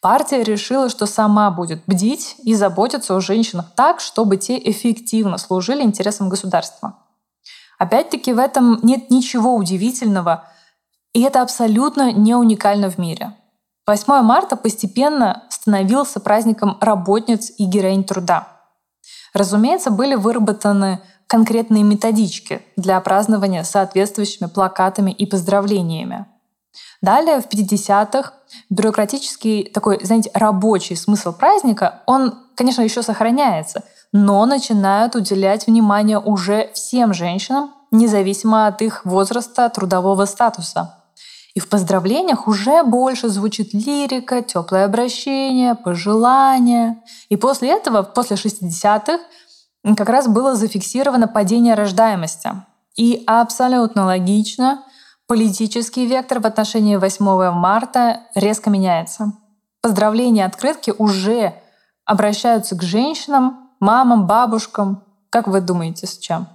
Партия 0.00 0.42
решила, 0.42 0.88
что 0.88 1.06
сама 1.06 1.52
будет 1.52 1.84
бдить 1.86 2.34
и 2.42 2.56
заботиться 2.56 3.14
о 3.14 3.20
женщинах 3.20 3.66
так, 3.76 4.00
чтобы 4.00 4.36
те 4.36 4.58
эффективно 4.58 5.38
служили 5.38 5.82
интересам 5.82 6.28
государства. 6.28 6.96
Опять-таки 7.78 8.32
в 8.32 8.38
этом 8.38 8.80
нет 8.82 9.10
ничего 9.10 9.54
удивительного, 9.54 10.44
и 11.12 11.22
это 11.22 11.42
абсолютно 11.42 12.12
не 12.12 12.34
уникально 12.34 12.90
в 12.90 12.98
мире. 12.98 13.34
8 13.86 14.22
марта 14.22 14.56
постепенно 14.56 15.44
становился 15.50 16.20
праздником 16.20 16.78
работниц 16.80 17.52
и 17.58 17.64
героинь 17.64 18.04
труда. 18.04 18.48
Разумеется, 19.34 19.90
были 19.90 20.14
выработаны 20.14 21.00
конкретные 21.26 21.82
методички 21.82 22.62
для 22.76 23.00
празднования 23.00 23.64
соответствующими 23.64 24.48
плакатами 24.48 25.10
и 25.10 25.26
поздравлениями. 25.26 26.26
Далее, 27.00 27.40
в 27.40 27.46
50-х, 27.46 28.32
бюрократический 28.70 29.64
такой, 29.64 29.98
знаете, 30.04 30.30
рабочий 30.34 30.94
смысл 30.94 31.32
праздника, 31.32 32.02
он, 32.06 32.38
конечно, 32.54 32.82
еще 32.82 33.02
сохраняется, 33.02 33.82
но 34.12 34.44
начинают 34.46 35.16
уделять 35.16 35.66
внимание 35.66 36.18
уже 36.18 36.70
всем 36.74 37.12
женщинам, 37.12 37.72
независимо 37.90 38.66
от 38.66 38.82
их 38.82 39.04
возраста, 39.04 39.68
трудового 39.68 40.26
статуса. 40.26 41.01
И 41.54 41.60
в 41.60 41.68
поздравлениях 41.68 42.48
уже 42.48 42.82
больше 42.82 43.28
звучит 43.28 43.74
лирика, 43.74 44.42
теплое 44.42 44.86
обращение, 44.86 45.74
пожелания. 45.74 47.02
И 47.28 47.36
после 47.36 47.70
этого, 47.70 48.02
после 48.02 48.36
60-х, 48.36 49.18
как 49.96 50.08
раз 50.08 50.28
было 50.28 50.54
зафиксировано 50.54 51.28
падение 51.28 51.74
рождаемости. 51.74 52.50
И 52.96 53.22
абсолютно 53.26 54.06
логично, 54.06 54.82
политический 55.26 56.06
вектор 56.06 56.40
в 56.40 56.46
отношении 56.46 56.96
8 56.96 57.50
марта 57.50 58.20
резко 58.34 58.70
меняется. 58.70 59.32
Поздравления 59.82 60.46
открытки 60.46 60.94
уже 60.96 61.54
обращаются 62.04 62.76
к 62.76 62.82
женщинам, 62.82 63.70
мамам, 63.80 64.26
бабушкам. 64.26 65.04
Как 65.28 65.48
вы 65.48 65.60
думаете, 65.60 66.06
с 66.06 66.18
чем? 66.18 66.46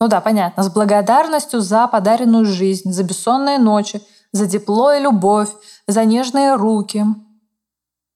Ну 0.00 0.08
да, 0.08 0.20
понятно, 0.20 0.62
с 0.62 0.70
благодарностью 0.70 1.60
за 1.60 1.86
подаренную 1.88 2.44
жизнь, 2.44 2.92
за 2.92 3.02
бессонные 3.02 3.58
ночи, 3.58 4.00
за 4.32 4.48
тепло 4.48 4.92
и 4.92 5.00
любовь, 5.00 5.50
за 5.86 6.04
нежные 6.04 6.54
руки. 6.54 7.04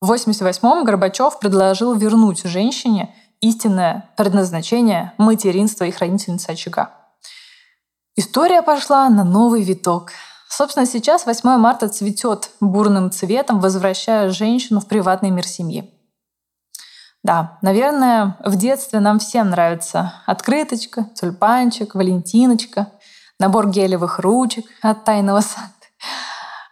В 0.01 0.13
88-м 0.13 0.85
Горбачев 0.85 1.39
предложил 1.39 1.95
вернуть 1.95 2.43
женщине 2.43 3.15
истинное 3.41 4.11
предназначение 4.17 5.13
материнства 5.19 5.85
и 5.85 5.91
хранительницы 5.91 6.51
очага. 6.51 6.91
История 8.17 8.63
пошла 8.63 9.09
на 9.09 9.25
новый 9.25 9.63
виток. 9.63 10.13
Собственно, 10.49 10.87
сейчас 10.87 11.25
8 11.25 11.57
марта 11.57 11.89
цветет 11.89 12.51
бурным 12.61 13.11
цветом, 13.11 13.59
возвращая 13.59 14.29
женщину 14.31 14.81
в 14.81 14.87
приватный 14.87 15.31
мир 15.31 15.47
семьи. 15.47 15.91
Да, 17.23 17.59
наверное, 17.63 18.37
в 18.45 18.57
детстве 18.57 18.99
нам 19.01 19.19
всем 19.19 19.51
нравится 19.51 20.15
открыточка, 20.27 21.05
тюльпанчик, 21.15 21.95
валентиночка, 21.95 22.93
набор 23.39 23.71
гелевых 23.71 24.19
ручек 24.19 24.67
от 24.83 25.05
тайного 25.05 25.41
сада. 25.41 25.73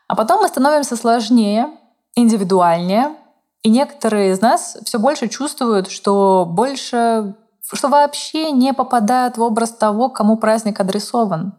А 0.08 0.16
потом 0.16 0.42
мы 0.42 0.48
становимся 0.48 0.96
сложнее, 0.96 1.70
индивидуальнее, 2.14 3.16
И 3.62 3.68
некоторые 3.68 4.32
из 4.32 4.40
нас 4.40 4.78
все 4.84 4.98
больше 4.98 5.28
чувствуют, 5.28 5.90
что 5.90 6.46
больше, 6.48 7.34
что 7.72 7.88
вообще 7.88 8.52
не 8.52 8.72
попадают 8.72 9.36
в 9.36 9.42
образ 9.42 9.70
того, 9.70 10.08
кому 10.08 10.36
праздник 10.36 10.80
адресован. 10.80 11.54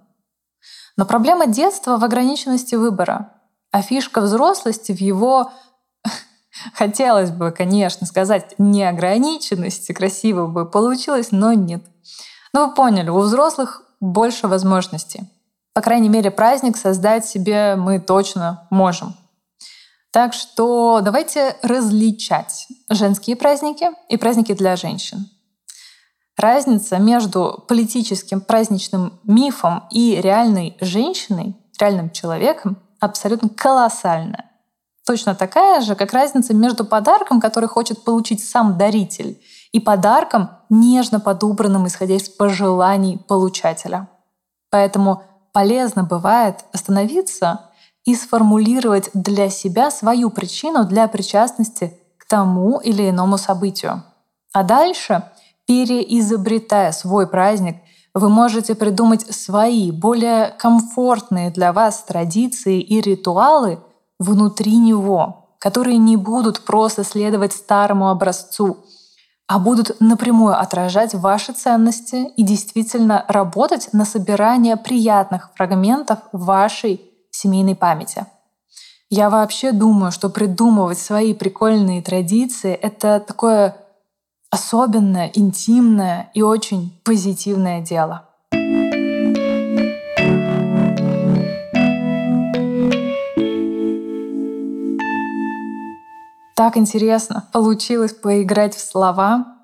Но 0.97 1.05
проблема 1.05 1.45
детства 1.45 1.97
в 1.97 2.03
ограниченности 2.03 2.75
выбора, 2.75 3.33
а 3.71 3.81
фишка 3.81 4.21
взрослости 4.21 4.91
в 4.91 4.99
его 4.99 5.51
Хотелось 6.73 7.31
бы, 7.31 7.51
конечно, 7.51 8.05
сказать 8.05 8.55
неограниченности, 8.57 9.93
красиво 9.93 10.47
бы 10.47 10.69
получилось, 10.69 11.29
но 11.31 11.53
нет. 11.53 11.83
Но 12.53 12.67
вы 12.67 12.73
поняли, 12.73 13.09
у 13.09 13.19
взрослых 13.19 13.83
больше 13.99 14.47
возможностей. 14.47 15.29
По 15.73 15.81
крайней 15.81 16.09
мере, 16.09 16.31
праздник 16.31 16.77
создать 16.77 17.25
себе 17.25 17.75
мы 17.75 17.99
точно 17.99 18.67
можем. 18.69 19.15
Так 20.11 20.33
что 20.33 20.99
давайте 21.01 21.55
различать 21.61 22.67
женские 22.89 23.37
праздники 23.37 23.89
и 24.09 24.17
праздники 24.17 24.53
для 24.53 24.75
женщин. 24.75 25.29
Разница 26.35 26.97
между 26.97 27.63
политическим 27.67 28.41
праздничным 28.41 29.19
мифом 29.23 29.83
и 29.91 30.19
реальной 30.21 30.75
женщиной, 30.81 31.55
реальным 31.79 32.09
человеком 32.09 32.77
абсолютно 32.99 33.47
колоссальная. 33.47 34.51
Точно 35.05 35.33
такая 35.33 35.81
же, 35.81 35.95
как 35.95 36.13
разница 36.13 36.53
между 36.53 36.83
подарком, 36.83 37.39
который 37.39 37.69
хочет 37.69 38.03
получить 38.03 38.43
сам 38.43 38.77
даритель, 38.77 39.41
и 39.71 39.79
подарком, 39.79 40.49
нежно 40.69 41.19
подобранным, 41.19 41.87
исходя 41.87 42.15
из 42.15 42.27
пожеланий 42.27 43.17
получателя. 43.17 44.09
Поэтому 44.69 45.23
полезно 45.53 46.03
бывает 46.03 46.65
остановиться 46.73 47.71
и 48.05 48.15
сформулировать 48.15 49.09
для 49.13 49.49
себя 49.49 49.91
свою 49.91 50.29
причину 50.29 50.85
для 50.85 51.07
причастности 51.07 51.97
к 52.17 52.27
тому 52.27 52.79
или 52.79 53.09
иному 53.09 53.37
событию. 53.37 54.03
А 54.53 54.63
дальше, 54.63 55.23
переизобретая 55.67 56.91
свой 56.91 57.27
праздник, 57.27 57.77
вы 58.13 58.29
можете 58.29 58.75
придумать 58.75 59.21
свои, 59.33 59.91
более 59.91 60.53
комфортные 60.57 61.49
для 61.49 61.71
вас 61.71 62.03
традиции 62.03 62.81
и 62.81 62.99
ритуалы 62.99 63.79
внутри 64.19 64.75
него, 64.77 65.55
которые 65.59 65.97
не 65.97 66.17
будут 66.17 66.65
просто 66.65 67.03
следовать 67.03 67.53
старому 67.53 68.09
образцу, 68.09 68.77
а 69.51 69.59
будут 69.59 69.99
напрямую 69.99 70.57
отражать 70.57 71.13
ваши 71.13 71.51
ценности 71.51 72.29
и 72.37 72.41
действительно 72.41 73.25
работать 73.27 73.89
на 73.91 74.05
собирание 74.05 74.77
приятных 74.77 75.49
фрагментов 75.55 76.19
вашей 76.31 77.01
семейной 77.31 77.75
памяти. 77.75 78.25
Я 79.09 79.29
вообще 79.29 79.73
думаю, 79.73 80.13
что 80.13 80.29
придумывать 80.29 80.99
свои 80.99 81.33
прикольные 81.33 82.01
традиции— 82.01 82.71
это 82.81 83.19
такое 83.19 83.75
особенное, 84.49 85.29
интимное 85.33 86.31
и 86.33 86.41
очень 86.41 86.97
позитивное 87.03 87.81
дело. 87.81 88.29
Так 96.61 96.77
интересно 96.77 97.49
получилось 97.51 98.13
поиграть 98.13 98.75
в 98.75 98.87
слова. 98.87 99.57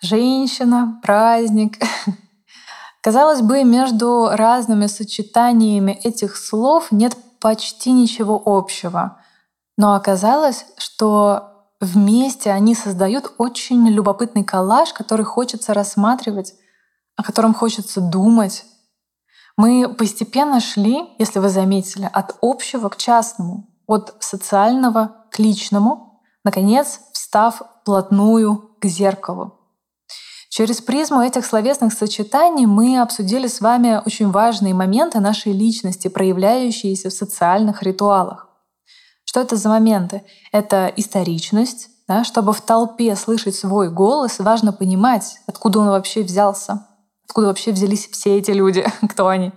Женщина, 0.00 1.00
праздник. 1.02 1.76
Казалось 3.02 3.42
бы, 3.42 3.64
между 3.64 4.28
разными 4.30 4.86
сочетаниями 4.86 5.90
этих 5.90 6.36
слов 6.36 6.92
нет 6.92 7.16
почти 7.40 7.90
ничего 7.90 8.40
общего. 8.46 9.20
Но 9.76 9.94
оказалось, 9.94 10.66
что 10.76 11.66
вместе 11.80 12.52
они 12.52 12.76
создают 12.76 13.32
очень 13.36 13.88
любопытный 13.88 14.44
коллаж, 14.44 14.92
который 14.92 15.24
хочется 15.24 15.74
рассматривать, 15.74 16.54
о 17.16 17.24
котором 17.24 17.54
хочется 17.54 18.00
думать. 18.00 18.64
Мы 19.56 19.92
постепенно 19.92 20.60
шли, 20.60 21.08
если 21.18 21.40
вы 21.40 21.48
заметили, 21.48 22.08
от 22.12 22.36
общего 22.40 22.88
к 22.88 22.96
частному, 22.96 23.66
от 23.88 24.14
социального 24.20 25.17
к 25.30 25.38
личному, 25.38 26.20
наконец, 26.44 27.00
встав 27.12 27.62
вплотную 27.82 28.76
к 28.80 28.86
зеркалу. 28.86 29.54
Через 30.50 30.80
призму 30.80 31.20
этих 31.20 31.44
словесных 31.44 31.92
сочетаний 31.92 32.66
мы 32.66 33.00
обсудили 33.00 33.46
с 33.46 33.60
вами 33.60 34.00
очень 34.04 34.30
важные 34.30 34.74
моменты 34.74 35.20
нашей 35.20 35.52
личности, 35.52 36.08
проявляющиеся 36.08 37.10
в 37.10 37.12
социальных 37.12 37.82
ритуалах. 37.82 38.48
Что 39.24 39.40
это 39.40 39.56
за 39.56 39.68
моменты? 39.68 40.24
Это 40.52 40.92
историчность. 40.96 41.90
Да? 42.08 42.24
Чтобы 42.24 42.54
в 42.54 42.62
толпе 42.62 43.14
слышать 43.14 43.54
свой 43.54 43.90
голос, 43.90 44.38
важно 44.38 44.72
понимать, 44.72 45.38
откуда 45.46 45.80
он 45.80 45.88
вообще 45.88 46.22
взялся, 46.22 46.86
откуда 47.28 47.48
вообще 47.48 47.72
взялись 47.72 48.08
все 48.10 48.38
эти 48.38 48.50
люди, 48.52 48.86
кто 49.10 49.28
они. 49.28 49.52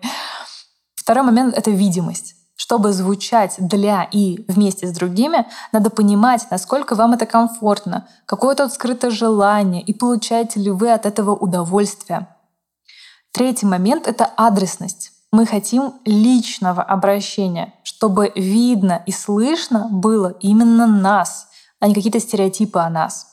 Второй 0.96 1.24
момент— 1.24 1.54
это 1.58 1.72
видимость 1.72 2.36
чтобы 2.62 2.94
звучать 2.94 3.56
для 3.58 4.04
и 4.04 4.46
вместе 4.48 4.86
с 4.86 4.92
другими, 4.92 5.48
надо 5.72 5.90
понимать, 5.90 6.46
насколько 6.52 6.94
вам 6.94 7.14
это 7.14 7.26
комфортно, 7.26 8.08
какое 8.28 8.54
тут 8.54 8.72
скрытое 8.72 9.10
желание 9.10 9.82
и 9.82 9.94
получаете 9.94 10.60
ли 10.60 10.70
вы 10.70 10.92
от 10.92 11.08
этого 11.08 11.32
удовольствие. 11.32 12.28
Третий 13.32 13.66
момент— 13.66 14.08
это 14.08 14.30
адресность. 14.38 15.12
Мы 15.32 15.48
хотим 15.48 15.96
личного 16.06 16.84
обращения, 16.84 17.74
чтобы 17.82 18.32
видно 18.36 19.02
и 19.08 19.12
слышно 19.12 19.88
было 19.90 20.28
именно 20.40 20.86
нас, 20.86 21.48
а 21.80 21.88
не 21.88 21.96
какие-то 21.96 22.20
стереотипы 22.20 22.78
о 22.78 22.92
нас. 22.92 23.26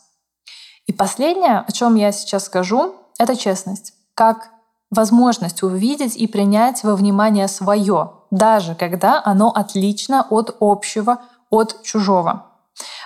И 0.86 0.94
последнее, 0.94 1.58
о 1.58 1.70
чем 1.70 1.96
я 1.96 2.12
сейчас 2.12 2.46
скажу, 2.46 2.94
это 3.18 3.36
честность. 3.36 3.92
Как 4.14 4.48
возможность 4.90 5.62
увидеть 5.62 6.16
и 6.16 6.26
принять 6.26 6.82
во 6.82 6.96
внимание 6.96 7.46
свое, 7.46 8.17
даже 8.30 8.74
когда 8.74 9.22
оно 9.24 9.50
отлично 9.50 10.26
от 10.30 10.56
общего, 10.60 11.20
от 11.50 11.82
чужого. 11.82 12.46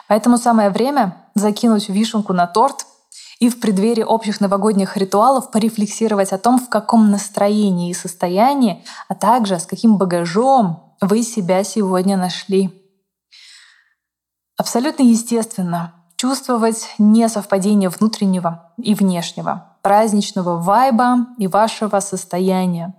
Поэтому 0.09 0.37
самое 0.37 0.71
время 0.71 1.17
закинуть 1.35 1.89
вишенку 1.89 2.33
на 2.33 2.47
торт 2.47 2.87
и 3.39 3.49
в 3.49 3.61
преддверии 3.61 4.05
общих 4.05 4.41
новогодних 4.41 4.97
ритуалов 4.97 5.51
порефлексировать 5.51 6.33
о 6.33 6.39
том, 6.39 6.59
в 6.59 6.69
каком 6.69 7.11
настроении 7.11 7.91
и 7.91 7.95
состоянии, 7.95 8.85
а 9.09 9.15
также 9.15 9.59
с 9.59 9.67
каким 9.67 9.97
багажом 9.97 10.97
вы 11.01 11.23
себя 11.23 11.65
сегодня 11.65 12.17
нашли. 12.17 12.71
Абсолютно 14.57 15.03
естественно 15.03 15.95
чувствовать 16.17 16.95
несовпадение 16.99 17.89
внутреннего 17.89 18.73
и 18.77 18.95
внешнего, 18.95 19.77
праздничного 19.83 20.57
вайба 20.63 21.27
и 21.37 21.49
вашего 21.49 21.99
состояния. 21.99 22.95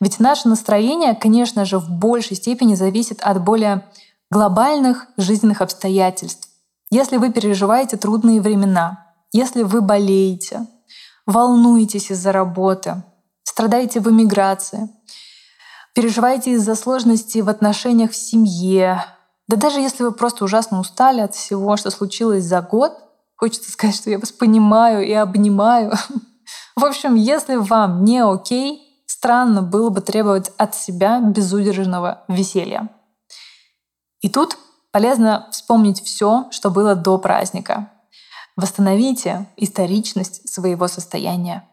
Ведь 0.00 0.20
наше 0.20 0.48
настроение, 0.48 1.14
конечно 1.14 1.64
же, 1.64 1.78
в 1.78 1.88
большей 1.88 2.36
степени 2.36 2.74
зависит 2.74 3.20
от 3.22 3.42
более 3.42 3.84
глобальных 4.30 5.06
жизненных 5.16 5.62
обстоятельств. 5.62 6.48
Если 6.90 7.16
вы 7.16 7.32
переживаете 7.32 7.96
трудные 7.96 8.40
времена, 8.40 9.06
если 9.32 9.62
вы 9.62 9.80
болеете, 9.80 10.66
волнуетесь 11.26 12.10
из-за 12.10 12.32
работы, 12.32 13.02
страдаете 13.42 14.00
в 14.00 14.10
эмиграции, 14.10 14.88
переживаете 15.94 16.52
из-за 16.52 16.74
сложностей 16.74 17.42
в 17.42 17.48
отношениях 17.48 18.12
в 18.12 18.16
семье, 18.16 19.04
да 19.48 19.56
даже 19.56 19.80
если 19.80 20.02
вы 20.02 20.12
просто 20.12 20.44
ужасно 20.44 20.80
устали 20.80 21.20
от 21.20 21.34
всего, 21.34 21.76
что 21.76 21.90
случилось 21.90 22.44
за 22.44 22.60
год, 22.60 22.92
хочется 23.36 23.70
сказать, 23.70 23.96
что 23.96 24.10
я 24.10 24.18
вас 24.18 24.32
понимаю 24.32 25.06
и 25.06 25.12
обнимаю. 25.12 25.92
В 26.76 26.84
общем, 26.84 27.14
если 27.14 27.56
вам 27.56 28.04
не 28.04 28.20
окей, 28.22 28.85
странно 29.16 29.62
было 29.62 29.88
бы 29.88 30.02
требовать 30.02 30.52
от 30.58 30.74
себя 30.74 31.20
безудержного 31.20 32.24
веселья. 32.28 32.90
И 34.20 34.28
тут 34.28 34.58
полезно 34.92 35.48
вспомнить 35.50 36.02
все, 36.02 36.48
что 36.50 36.70
было 36.70 36.94
до 36.94 37.16
праздника. 37.16 37.90
Восстановите 38.56 39.48
историчность 39.56 40.48
своего 40.52 40.86
состояния. 40.86 41.66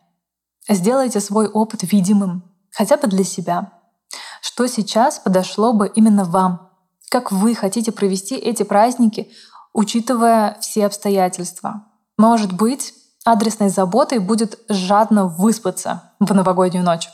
Сделайте 0.69 1.19
свой 1.19 1.47
опыт 1.47 1.83
видимым, 1.83 2.43
хотя 2.71 2.95
бы 2.95 3.07
для 3.07 3.25
себя. 3.25 3.73
Что 4.41 4.67
сейчас 4.67 5.19
подошло 5.19 5.73
бы 5.73 5.91
именно 5.93 6.23
вам? 6.23 6.69
Как 7.09 7.31
вы 7.31 7.55
хотите 7.55 7.91
провести 7.91 8.35
эти 8.35 8.63
праздники, 8.63 9.29
учитывая 9.73 10.57
все 10.61 10.85
обстоятельства? 10.85 11.87
Может 12.17 12.53
быть, 12.53 12.93
адресной 13.25 13.69
заботой 13.69 14.19
будет 14.19 14.59
жадно 14.69 15.27
выспаться 15.27 16.13
в 16.19 16.33
новогоднюю 16.33 16.85
ночь. 16.85 17.09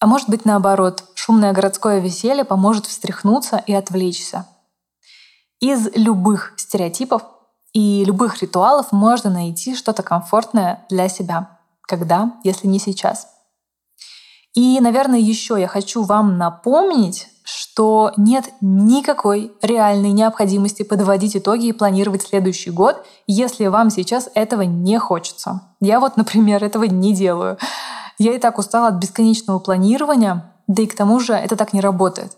А 0.00 0.06
может 0.06 0.30
быть 0.30 0.46
наоборот, 0.46 1.04
шумное 1.14 1.52
городское 1.52 2.00
веселье 2.00 2.44
поможет 2.44 2.86
встряхнуться 2.86 3.62
и 3.66 3.74
отвлечься. 3.74 4.46
Из 5.60 5.94
любых 5.94 6.54
стереотипов 6.56 7.22
и 7.74 8.02
любых 8.04 8.40
ритуалов 8.40 8.92
можно 8.92 9.30
найти 9.30 9.76
что-то 9.76 10.02
комфортное 10.02 10.86
для 10.88 11.08
себя. 11.10 11.58
Когда, 11.82 12.32
если 12.44 12.66
не 12.66 12.78
сейчас? 12.78 13.28
И, 14.54 14.80
наверное, 14.80 15.18
еще 15.18 15.60
я 15.60 15.68
хочу 15.68 16.02
вам 16.02 16.38
напомнить, 16.38 17.28
что 17.44 18.12
нет 18.16 18.50
никакой 18.60 19.52
реальной 19.60 20.12
необходимости 20.12 20.82
подводить 20.82 21.36
итоги 21.36 21.66
и 21.66 21.72
планировать 21.72 22.22
следующий 22.22 22.70
год, 22.70 23.04
если 23.26 23.66
вам 23.66 23.90
сейчас 23.90 24.30
этого 24.34 24.62
не 24.62 24.98
хочется. 24.98 25.60
Я 25.80 26.00
вот, 26.00 26.16
например, 26.16 26.64
этого 26.64 26.84
не 26.84 27.14
делаю. 27.14 27.58
Я 28.20 28.34
и 28.34 28.38
так 28.38 28.58
устала 28.58 28.88
от 28.88 28.96
бесконечного 28.96 29.60
планирования, 29.60 30.52
да 30.66 30.82
и 30.82 30.86
к 30.86 30.94
тому 30.94 31.20
же 31.20 31.32
это 31.32 31.56
так 31.56 31.72
не 31.72 31.80
работает. 31.80 32.36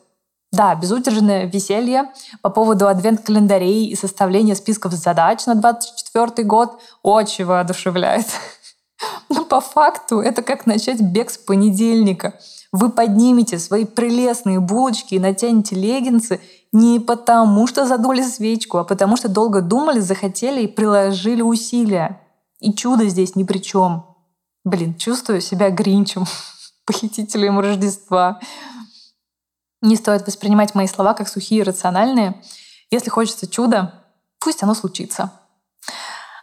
Да, 0.52 0.76
безудержное 0.76 1.46
веселье 1.46 2.04
по 2.40 2.50
поводу 2.50 2.86
адвент-календарей 2.86 3.86
и 3.86 3.96
составления 3.96 4.54
списков 4.54 4.92
задач 4.92 5.44
на 5.46 5.56
24 5.56 6.46
год 6.46 6.78
очень 7.02 7.46
воодушевляет. 7.46 8.26
Но 9.28 9.44
по 9.44 9.60
факту 9.60 10.20
это 10.20 10.42
как 10.42 10.66
начать 10.66 11.00
бег 11.00 11.30
с 11.30 11.36
понедельника. 11.36 12.34
Вы 12.70 12.88
поднимете 12.88 13.58
свои 13.58 13.84
прелестные 13.84 14.60
булочки 14.60 15.16
и 15.16 15.18
натянете 15.18 15.74
леггинсы 15.74 16.40
не 16.70 17.00
потому, 17.00 17.66
что 17.66 17.86
задули 17.86 18.22
свечку, 18.22 18.78
а 18.78 18.84
потому 18.84 19.16
что 19.16 19.28
долго 19.28 19.60
думали, 19.60 19.98
захотели 19.98 20.62
и 20.62 20.68
приложили 20.68 21.42
усилия. 21.42 22.20
И 22.60 22.72
чудо 22.72 23.08
здесь 23.08 23.34
ни 23.34 23.42
при 23.42 23.58
чем. 23.58 24.11
Блин, 24.64 24.94
чувствую 24.94 25.40
себя 25.40 25.70
Гринчем, 25.70 26.24
похитителем 26.86 27.58
Рождества. 27.58 28.38
Не 29.80 29.96
стоит 29.96 30.26
воспринимать 30.26 30.76
мои 30.76 30.86
слова 30.86 31.14
как 31.14 31.28
сухие 31.28 31.62
и 31.62 31.64
рациональные. 31.64 32.40
Если 32.90 33.10
хочется 33.10 33.48
чуда, 33.48 34.04
пусть 34.38 34.62
оно 34.62 34.74
случится. 34.74 35.32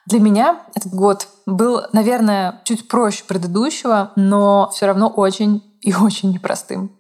Для 0.06 0.20
меня 0.20 0.66
этот 0.76 0.94
год 0.94 1.28
был, 1.46 1.84
наверное, 1.94 2.62
чуть 2.66 2.90
проще 2.90 3.24
предыдущего, 3.24 4.12
но 4.18 4.70
все 4.74 4.88
равно 4.88 5.08
очень 5.08 5.64
и 5.82 5.94
очень 6.02 6.32
непростым. 6.34 7.00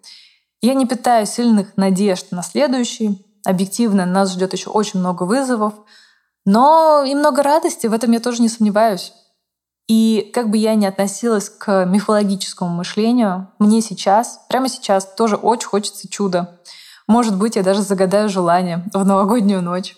Я 0.61 0.73
не 0.73 0.85
питаю 0.85 1.25
сильных 1.25 1.75
надежд 1.75 2.27
на 2.31 2.43
следующий. 2.43 3.25
Объективно 3.45 4.05
нас 4.05 4.33
ждет 4.33 4.53
еще 4.53 4.69
очень 4.69 4.99
много 4.99 5.23
вызовов, 5.23 5.73
но 6.45 7.03
и 7.03 7.13
много 7.15 7.43
радости, 7.43 7.87
в 7.87 7.93
этом 7.93 8.11
я 8.11 8.19
тоже 8.19 8.41
не 8.41 8.49
сомневаюсь. 8.49 9.13
И 9.89 10.29
как 10.35 10.51
бы 10.51 10.57
я 10.57 10.75
ни 10.75 10.85
относилась 10.85 11.49
к 11.49 11.85
мифологическому 11.85 12.69
мышлению, 12.69 13.47
мне 13.57 13.81
сейчас, 13.81 14.39
прямо 14.47 14.69
сейчас, 14.69 15.15
тоже 15.15 15.35
очень 15.35 15.67
хочется 15.67 16.07
чуда. 16.07 16.59
Может 17.07 17.35
быть, 17.35 17.55
я 17.55 17.63
даже 17.63 17.81
загадаю 17.81 18.29
желание 18.29 18.85
в 18.93 19.03
новогоднюю 19.03 19.63
ночь. 19.63 19.97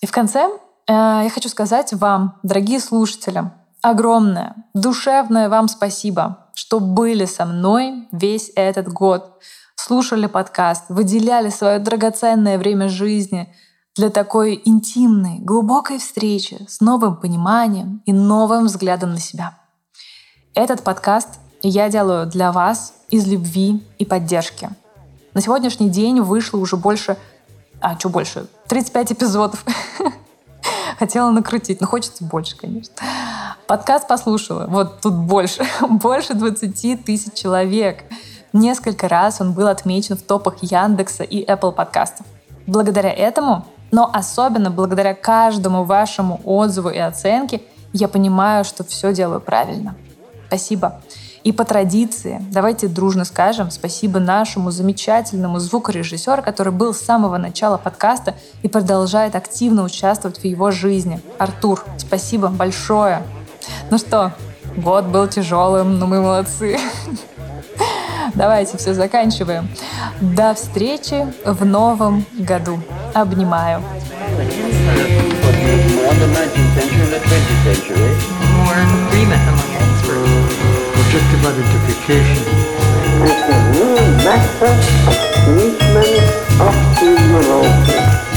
И 0.00 0.06
в 0.06 0.10
конце 0.10 0.48
э, 0.48 0.50
я 0.86 1.30
хочу 1.32 1.50
сказать 1.50 1.92
вам, 1.92 2.38
дорогие 2.42 2.80
слушатели, 2.80 3.44
огромное, 3.82 4.56
душевное 4.72 5.50
вам 5.50 5.68
спасибо, 5.68 6.48
что 6.54 6.80
были 6.80 7.26
со 7.26 7.44
мной 7.44 8.08
весь 8.10 8.50
этот 8.56 8.88
год, 8.88 9.38
слушали 9.74 10.26
подкаст, 10.26 10.84
выделяли 10.88 11.50
свое 11.50 11.78
драгоценное 11.78 12.56
время 12.56 12.88
жизни— 12.88 13.54
для 13.94 14.08
такой 14.08 14.60
интимной, 14.64 15.38
глубокой 15.38 15.98
встречи 15.98 16.64
с 16.66 16.80
новым 16.80 17.16
пониманием 17.16 18.02
и 18.06 18.12
новым 18.12 18.64
взглядом 18.64 19.12
на 19.12 19.20
себя. 19.20 19.58
Этот 20.54 20.82
подкаст 20.82 21.28
я 21.62 21.90
делаю 21.90 22.26
для 22.26 22.52
вас 22.52 22.94
из 23.10 23.26
любви 23.26 23.84
и 23.98 24.06
поддержки. 24.06 24.70
На 25.34 25.42
сегодняшний 25.42 25.90
день 25.90 26.20
вышло 26.20 26.56
уже 26.56 26.76
больше, 26.76 27.18
а 27.80 27.98
что 27.98 28.08
больше, 28.08 28.46
35 28.68 29.12
эпизодов. 29.12 29.64
Хотела 30.98 31.30
накрутить, 31.30 31.82
но 31.82 31.86
хочется 31.86 32.24
больше, 32.24 32.56
конечно. 32.56 32.94
Подкаст 33.66 34.08
послушала, 34.08 34.66
вот 34.68 35.02
тут 35.02 35.14
больше, 35.14 35.66
больше 35.88 36.32
20 36.32 37.04
тысяч 37.04 37.34
человек. 37.34 38.04
Несколько 38.54 39.08
раз 39.08 39.42
он 39.42 39.52
был 39.52 39.66
отмечен 39.68 40.16
в 40.16 40.22
топах 40.22 40.62
Яндекса 40.62 41.24
и 41.24 41.44
Apple 41.44 41.72
подкастов. 41.72 42.26
Благодаря 42.66 43.12
этому 43.12 43.66
но 43.92 44.10
особенно 44.12 44.70
благодаря 44.70 45.14
каждому 45.14 45.84
вашему 45.84 46.40
отзыву 46.44 46.88
и 46.88 46.98
оценке 46.98 47.62
я 47.92 48.08
понимаю, 48.08 48.64
что 48.64 48.82
все 48.82 49.12
делаю 49.12 49.40
правильно. 49.40 49.94
Спасибо. 50.48 51.00
И 51.44 51.52
по 51.52 51.64
традиции 51.64 52.40
давайте 52.52 52.88
дружно 52.88 53.24
скажем 53.24 53.70
спасибо 53.70 54.20
нашему 54.20 54.70
замечательному 54.70 55.58
звукорежиссеру, 55.58 56.42
который 56.42 56.72
был 56.72 56.94
с 56.94 57.00
самого 57.00 57.36
начала 57.36 57.78
подкаста 57.78 58.34
и 58.62 58.68
продолжает 58.68 59.34
активно 59.34 59.82
участвовать 59.82 60.38
в 60.38 60.44
его 60.44 60.70
жизни. 60.70 61.20
Артур, 61.38 61.84
спасибо 61.98 62.48
большое. 62.48 63.22
Ну 63.90 63.98
что, 63.98 64.32
год 64.76 65.06
был 65.06 65.26
тяжелым, 65.28 65.98
но 65.98 66.06
мы 66.06 66.20
молодцы. 66.20 66.78
Давайте 68.34 68.78
все 68.78 68.94
заканчиваем. 68.94 69.68
До 70.20 70.54
встречи 70.54 71.26
в 71.44 71.64
новом 71.64 72.24
году. 72.38 72.80
Обнимаю. 73.14 73.82
just 81.12 81.34
about 81.34 81.52
identification. 81.52 82.42
It's 83.28 83.44
a 83.44 83.58
real 83.76 84.06
matter 84.24 84.72
of 85.10 85.16
treatment 85.44 86.22
of 86.58 86.74
the 86.98 87.10
neurosis. 87.28 88.31